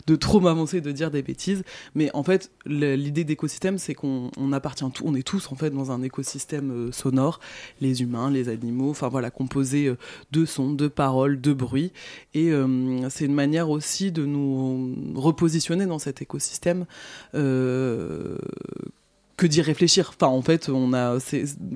[0.07, 1.63] de trop m'avancer, de dire des bêtises,
[1.95, 5.91] mais en fait l'idée d'écosystème c'est qu'on on appartient, on est tous en fait dans
[5.91, 7.39] un écosystème euh, sonore,
[7.81, 9.97] les humains, les animaux, enfin voilà, composé euh,
[10.31, 11.91] de sons, de paroles, de bruits
[12.33, 16.85] et euh, c'est une manière aussi de nous repositionner dans cet écosystème.
[19.43, 20.13] Que d'y réfléchir.
[20.15, 21.17] Enfin, en fait, on a,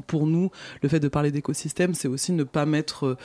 [0.07, 0.49] pour nous,
[0.81, 3.17] le fait de parler d'écosystème, c'est aussi ne pas mettre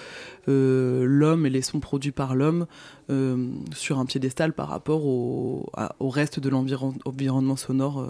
[0.49, 2.67] euh, l'homme et les sons produits par l'homme
[3.11, 8.09] euh, sur un piédestal par rapport au, à- au reste de l'environ- environnement sonore euh,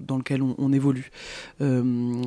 [0.00, 1.10] dans lequel on, évolue.
[1.60, 1.82] Euh,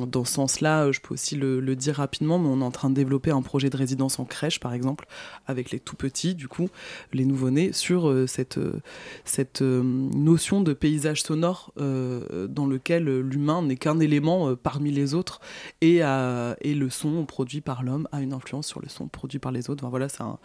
[0.06, 2.94] dans ce sens-là, je peux aussi le, dire rapidement, mais on est en train de
[2.94, 5.06] développer un projet de résidence en crèche, par exemple,
[5.46, 6.68] avec les tout petits, du coup,
[7.12, 8.80] les nouveau-nés, sur euh, cette, euh,
[9.24, 15.40] cette notion de paysage sonore dans lequel l'humain n'est qu'un élément parmi les autres
[15.80, 19.52] et, et le son produit par l'homme a une influence sur le son produit par
[19.52, 19.86] les autres.
[19.88, 20.38] Voilà, un,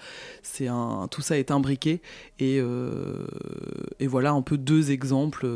[0.67, 2.01] un, tout ça est imbriqué
[2.39, 2.57] et,
[3.99, 5.47] et voilà un peu deux exemples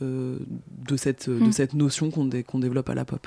[0.00, 1.52] de, cette, de Hmm.
[1.52, 3.26] cette notion qu'on dé- développe à la pop.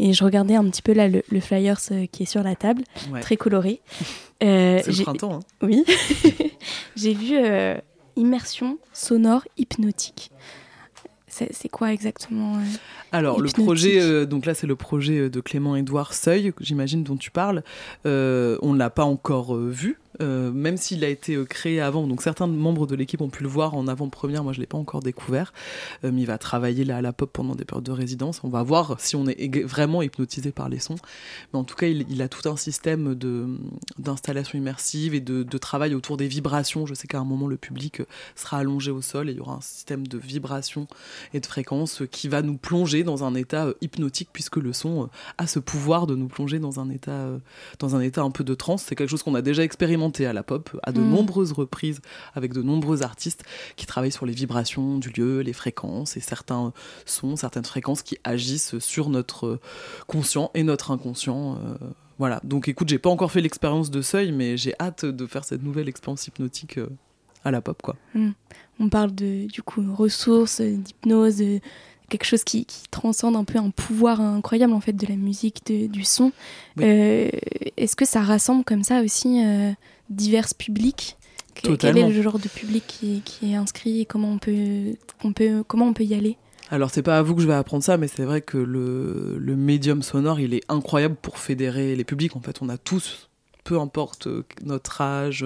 [0.00, 2.54] Et je regardais un petit peu là le, le flyers euh, qui est sur la
[2.54, 3.20] table, Ouais.
[3.20, 3.80] très coloré.
[4.44, 5.34] Euh, C'est le printemps.
[5.34, 5.40] hein.
[5.62, 5.84] Oui.
[6.96, 7.74] J'ai vu euh,
[8.14, 10.30] immersion sonore hypnotique.
[11.26, 12.62] C'est quoi exactement euh
[13.12, 17.02] Alors, le projet, euh, donc là, c'est le projet euh, de Clément-Édouard Seuil, que j'imagine
[17.04, 17.62] dont tu parles.
[18.06, 21.80] Euh, on ne l'a pas encore euh, vu, euh, même s'il a été euh, créé
[21.80, 22.06] avant.
[22.06, 24.42] Donc, certains membres de l'équipe ont pu le voir en avant-première.
[24.42, 25.52] Moi, je ne l'ai pas encore découvert.
[26.04, 28.40] Euh, mais il va travailler là à la pop pendant des périodes de résidence.
[28.44, 30.96] On va voir si on est vraiment hypnotisé par les sons.
[31.52, 33.14] Mais en tout cas, il, a tout un système
[33.98, 36.86] d'installation immersive et de, de travail autour des vibrations.
[36.86, 38.02] Je sais qu'à un moment, le public
[38.34, 40.88] sera allongé au sol et il y aura un système de vibrations
[41.32, 45.08] et de fréquences qui va nous plonger dans un état hypnotique puisque le son
[45.38, 47.28] a ce pouvoir de nous plonger dans un état
[47.78, 50.32] dans un état un peu de transe c'est quelque chose qu'on a déjà expérimenté à
[50.32, 51.10] la pop à de Mm.
[51.10, 52.00] nombreuses reprises
[52.34, 53.44] avec de nombreux artistes
[53.76, 56.72] qui travaillent sur les vibrations du lieu les fréquences et certains
[57.06, 59.60] sons certaines fréquences qui agissent sur notre
[60.06, 61.74] conscient et notre inconscient euh,
[62.18, 65.44] voilà donc écoute j'ai pas encore fait l'expérience de seuil mais j'ai hâte de faire
[65.44, 66.88] cette nouvelle expérience hypnotique euh,
[67.44, 67.96] à la pop quoi
[68.80, 71.42] On parle de du coup ressources, d'hypnose,
[72.08, 75.66] quelque chose qui, qui transcende un peu un pouvoir incroyable en fait de la musique,
[75.66, 76.32] de- du son.
[76.76, 76.84] Oui.
[76.84, 77.28] Euh,
[77.76, 79.72] Est-ce que ça rassemble comme ça aussi euh,
[80.10, 81.16] divers publics.
[81.54, 84.94] Que- Quel est le genre de public qui, qui est inscrit et comment on peut,
[85.24, 86.36] on peut, comment on peut y aller?
[86.70, 89.38] Alors c'est pas à vous que je vais apprendre ça, mais c'est vrai que le,
[89.38, 92.36] le médium sonore, il est incroyable pour fédérer les publics.
[92.36, 93.27] En fait, on a tous,
[93.68, 95.44] peu importe euh, notre âge,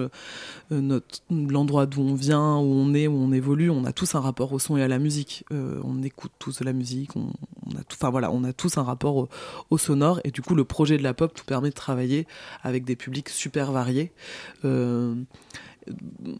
[0.71, 0.99] euh,
[1.29, 4.53] l'endroit d'où on vient, où on est, où on évolue, on a tous un rapport
[4.53, 5.43] au son et à la musique.
[5.51, 7.31] Euh, on écoute tous de la musique, on,
[7.77, 9.27] a tous un rapport
[9.69, 10.21] au, sonore.
[10.23, 12.25] Et du coup, le projet de la pop nous permet de travailler
[12.61, 14.13] avec des publics super variés.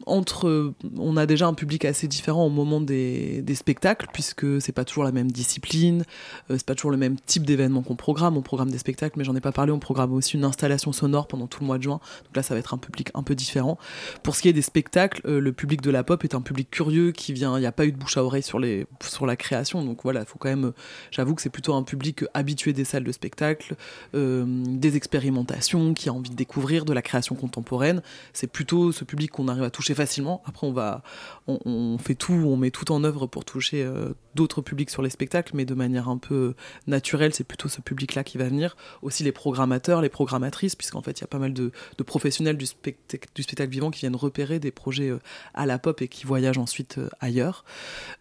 [0.05, 4.85] Entre, on a déjà un public assez différent au moment des, spectacles, puisque c'est pas
[4.85, 6.03] toujours la même discipline,
[6.49, 8.37] euh, c'est pas toujours le même type d'événement qu'on programme.
[8.37, 11.27] On programme des spectacles, mais j'en ai pas parlé, on programme aussi une installation sonore
[11.27, 11.99] pendant tout le mois de juin.
[12.25, 13.77] Donc là, ça va être un public un peu différent.
[14.23, 16.69] Pour ce qui est des spectacles, euh, le public de la pop est un public
[16.69, 19.25] curieux qui vient, il n'y a pas eu de bouche à oreille sur, les, sur
[19.25, 19.83] la création.
[19.83, 20.73] Donc voilà, il faut quand même,
[21.11, 23.75] j'avoue que c'est plutôt un public habitué des salles de spectacle,
[24.15, 28.01] euh, des expérimentations, qui a envie de découvrir de la création contemporaine.
[28.33, 30.41] C'est plutôt ce public qu'on arrive à toucher facilement.
[30.45, 31.01] Après, on va,
[31.47, 35.09] on, fait tout, on met tout en œuvre pour toucher euh, d'autres publics sur les
[35.09, 36.55] spectacles, mais de manière un peu
[36.87, 38.75] naturelle, c'est plutôt ce public-là qui va venir.
[39.01, 41.71] Aussi les programmateurs, les programmatrices, puisqu'en fait, il y a pas mal de,
[42.05, 45.19] professionnels du, spectacle vivant qui viennent repérer des projets euh,
[45.53, 47.63] à la pop et qui voyagent ensuite euh, ailleurs.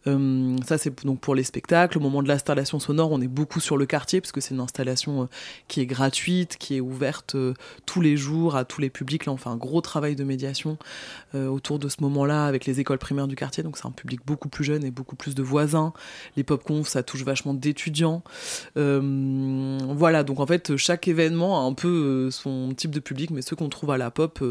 [0.06, 1.98] Euh, ça, c'est donc pour les spectacles.
[1.98, 5.28] Au moment de l'installation sonore, on est beaucoup sur le quartier, puisque c'est une installation
[5.68, 7.36] qui est gratuite, qui est ouverte
[7.86, 9.26] tous les jours à tous les publics.
[9.26, 10.78] Là, on fait un gros travail de médiation
[11.34, 14.48] autour de ce moment-là avec les écoles primaires du quartier, donc c'est un public beaucoup
[14.48, 15.92] plus jeune et beaucoup plus de voisins.
[16.36, 18.22] Les pop conf, ça touche vachement d'étudiants.
[18.76, 23.30] Euh, voilà, donc en fait, chaque événement a un peu euh, son type de public,
[23.30, 24.42] mais ceux qu'on trouve à la pop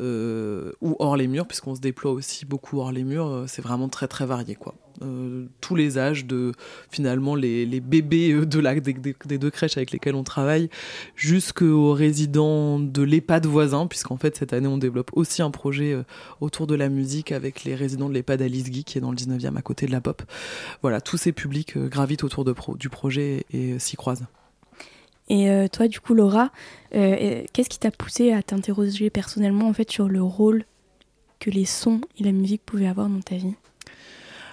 [0.00, 3.88] euh, ou hors les murs, puisqu'on se déploie aussi beaucoup hors les murs, c'est vraiment
[3.88, 4.74] très très varié, quoi.
[5.02, 6.52] Euh, tous les âges de
[6.88, 10.70] finalement les, bébés euh, de la, des, deux crèches avec lesquelles on travaille
[11.16, 16.04] jusqu'aux résidents de l'EHPAD voisin puisqu'en fait cette année on développe aussi un projet euh,
[16.40, 19.16] autour de la musique avec les résidents de l'EHPAD Alice Guy qui est dans le
[19.16, 20.22] 19e à côté de la pop.
[20.80, 24.26] Voilà tous ces publics gravitent autour de du projet et s'y croisent.
[25.28, 26.52] Et toi du coup Laura
[26.92, 30.64] qu'est-ce qui t'a poussé à t'interroger personnellement en fait sur le rôle
[31.40, 33.54] que les sons et la musique pouvaient avoir dans ta vie?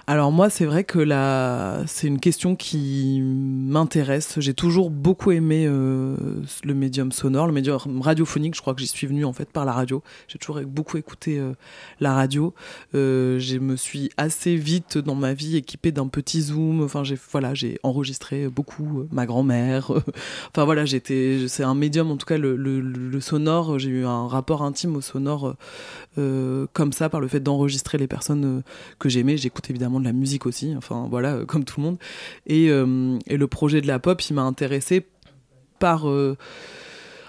[0.08, 4.34] Alors moi, c'est vrai que là, c'est une question qui m'intéresse.
[4.40, 6.16] J'ai toujours beaucoup aimé euh,
[6.64, 8.56] le médium sonore, le médium radiophonique.
[8.56, 10.02] Je crois que j'y suis venue en fait par la radio.
[10.26, 11.52] J'ai toujours beaucoup écouté euh,
[12.00, 12.52] la radio.
[12.96, 16.82] Euh, je me suis assez vite dans ma vie équipée d'un petit zoom.
[16.82, 19.92] Enfin, j'ai voilà, j'ai enregistré beaucoup ma grand-mère.
[20.48, 23.78] enfin voilà, j'étais, c'est un médium en tout cas le, le sonore.
[23.78, 25.54] J'ai eu un rapport intime au sonore
[26.16, 28.62] comme ça par le fait d'enregistrer les personnes
[28.98, 29.36] que j'aimais.
[29.36, 31.98] J'écoute évidemment de la musique aussi, enfin voilà, euh, comme tout le monde.
[32.46, 35.06] Et, euh, et le projet de la pop, il m'a intéressé
[35.78, 36.36] par euh,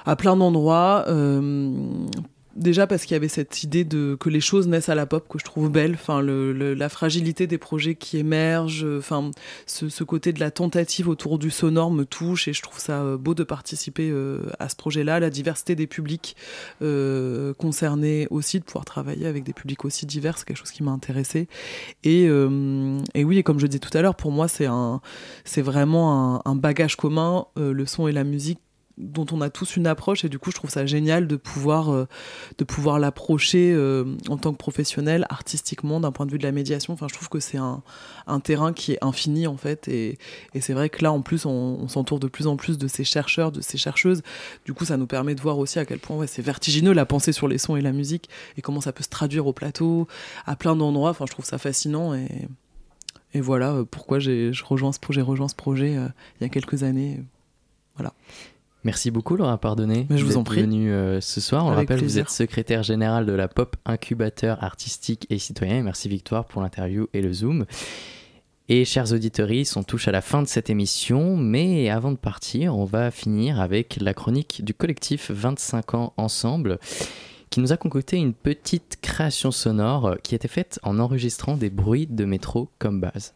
[0.06, 1.06] à plein d'endroits
[2.56, 5.28] déjà parce qu'il y avait cette idée de que les choses naissent à la pop
[5.28, 5.94] que je trouve belle.
[5.94, 9.32] Enfin la fragilité des projets qui émergent enfin
[9.66, 13.18] ce, côté de la tentative autour du sonore me touche et je trouve ça euh,
[13.18, 16.36] beau de participer euh, à ce projet là la diversité des publics
[16.82, 20.84] euh, concernés aussi de pouvoir travailler avec des publics aussi divers c'est quelque chose qui
[20.84, 21.48] m'a intéressé
[22.04, 25.02] et, oui et comme je disais tout à l'heure pour moi c'est un
[25.46, 28.60] c'est vraiment un bagage commun le son et la musique
[28.98, 31.92] dont on a tous une approche et du coup je trouve ça génial de pouvoir
[31.92, 32.08] euh,
[32.60, 36.52] de pouvoir l'approcher euh, en tant que professionnel artistiquement d'un point de vue de la
[36.52, 36.94] médiation.
[36.94, 37.82] Enfin je trouve que c'est un,
[38.28, 40.20] un, terrain qui est infini en fait et,
[40.54, 43.04] et c'est vrai que là en plus on, s'entoure de plus en plus de ces
[43.04, 44.22] chercheurs de ces chercheuses.
[44.64, 47.08] Du coup ça nous permet de voir aussi à quel point ouais, c'est vertigineux la
[47.08, 50.08] pensée sur les sons et la musique et comment ça peut se traduire au plateau
[50.46, 51.10] à plein d'endroits.
[51.10, 52.28] Enfin je trouve ça fascinant et
[53.34, 56.84] et voilà euh, pourquoi j'ai rejoint ce projet rejoint ce projet il y a quelques
[56.84, 57.24] années
[57.96, 58.14] voilà
[58.84, 60.08] Merci beaucoup Laura Pardonné.
[60.10, 60.62] Mais je vous en prie.
[60.62, 61.66] venue euh, ce soir.
[61.66, 65.84] On le rappelle, vous êtes secrétaire général de la Pop Incubateur artistique et citoyen.
[65.84, 67.66] merci Victoire pour l'interview et le Zoom.
[68.70, 72.78] Et chers auditeurs, on touche à la fin de cette émission, mais avant de partir,
[72.78, 76.80] on va finir avec la chronique du collectif 25 ans ensemble,
[77.50, 82.08] qui nous a concocté une petite création sonore qui était faite en enregistrant des bruits
[82.08, 83.34] de métro comme base.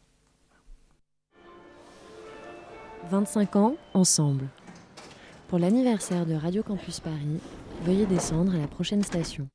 [3.10, 4.48] 25 ans ensemble.
[5.48, 7.40] Pour l'anniversaire de Radio Campus Paris,
[7.84, 9.48] veuillez descendre à la prochaine station.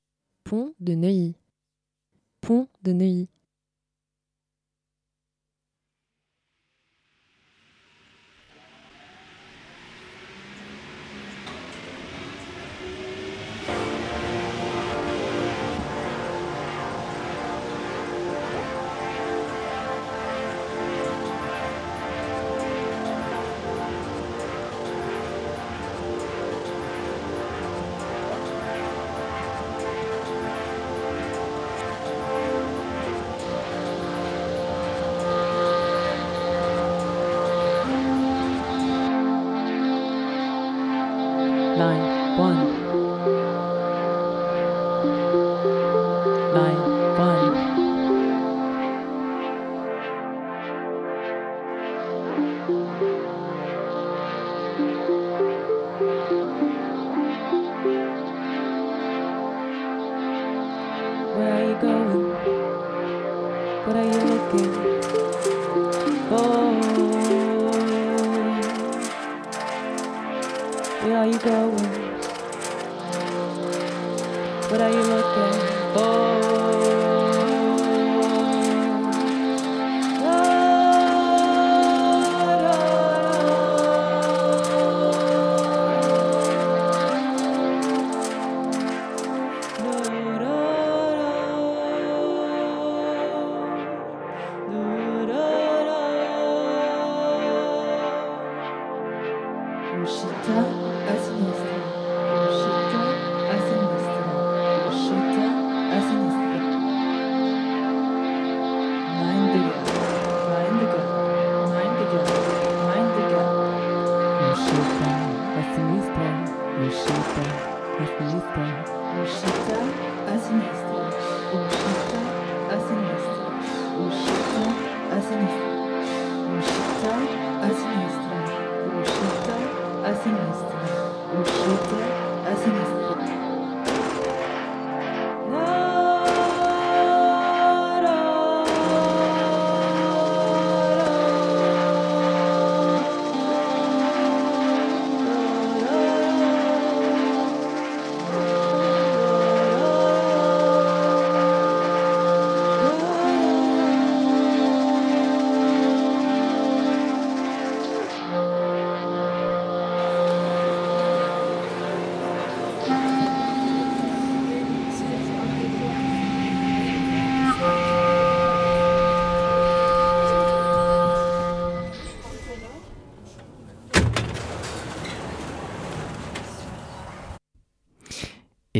[0.42, 1.34] Pont de Neuilly.
[2.40, 3.28] Pont de Neuilly.
[41.76, 42.81] nine, one.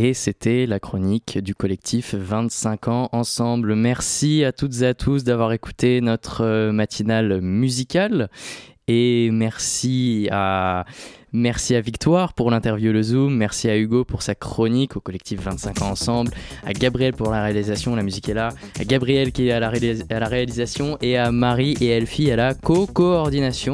[0.05, 3.77] Et c'était la chronique du collectif 25 ans ensemble.
[3.77, 8.29] Merci à toutes et à tous d'avoir écouté notre euh, matinale musicale.
[8.89, 10.87] Et merci à
[11.35, 15.41] Merci à Victoire pour l'interview Le Zoom, merci à Hugo pour sa chronique au collectif
[15.41, 16.31] 25 ans ensemble,
[16.63, 19.69] à Gabriel pour la réalisation, la musique est là, à Gabriel qui est à la,
[20.11, 23.73] à la réalisation et à Marie et Elfie à la co-coordination.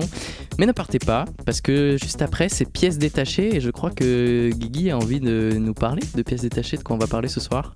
[0.59, 4.51] Mais ne partez pas, parce que juste après, c'est pièces détachées, et je crois que
[4.53, 7.39] Guigui a envie de nous parler de pièces détachées, de quoi on va parler ce
[7.39, 7.75] soir.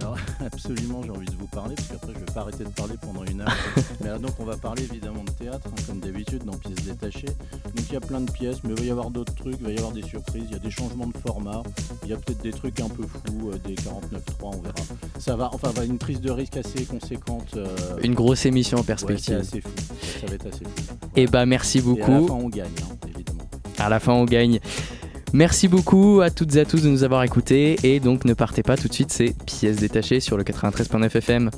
[0.00, 2.94] Alors, absolument, j'ai envie de vous parler, parce qu'après, je vais pas arrêter de parler
[3.00, 3.56] pendant une heure.
[4.00, 7.26] mais donc, on va parler évidemment de théâtre, hein, comme d'habitude, dans pièces détachées.
[7.26, 9.66] Donc, il y a plein de pièces, mais il va y avoir d'autres trucs, il
[9.66, 11.62] va y avoir des surprises, il y a des changements de format,
[12.02, 14.74] il y a peut-être des trucs un peu fous, euh, des 49.3, on verra.
[15.18, 17.54] Ça va, enfin, va une prise de risque assez conséquente.
[17.56, 17.66] Euh,
[18.02, 19.24] une grosse émission en perspective.
[19.26, 19.70] c'est assez fou,
[20.20, 20.70] ça va être assez fou.
[21.16, 23.48] Et eh bah, merci beaucoup la fin, on gagne, hein, évidemment.
[23.78, 24.60] À la fin, on gagne.
[25.32, 27.76] Merci beaucoup à toutes et à tous de nous avoir écoutés.
[27.82, 31.50] Et donc, ne partez pas tout de suite, c'est pièces détachées sur le 93.9 FM.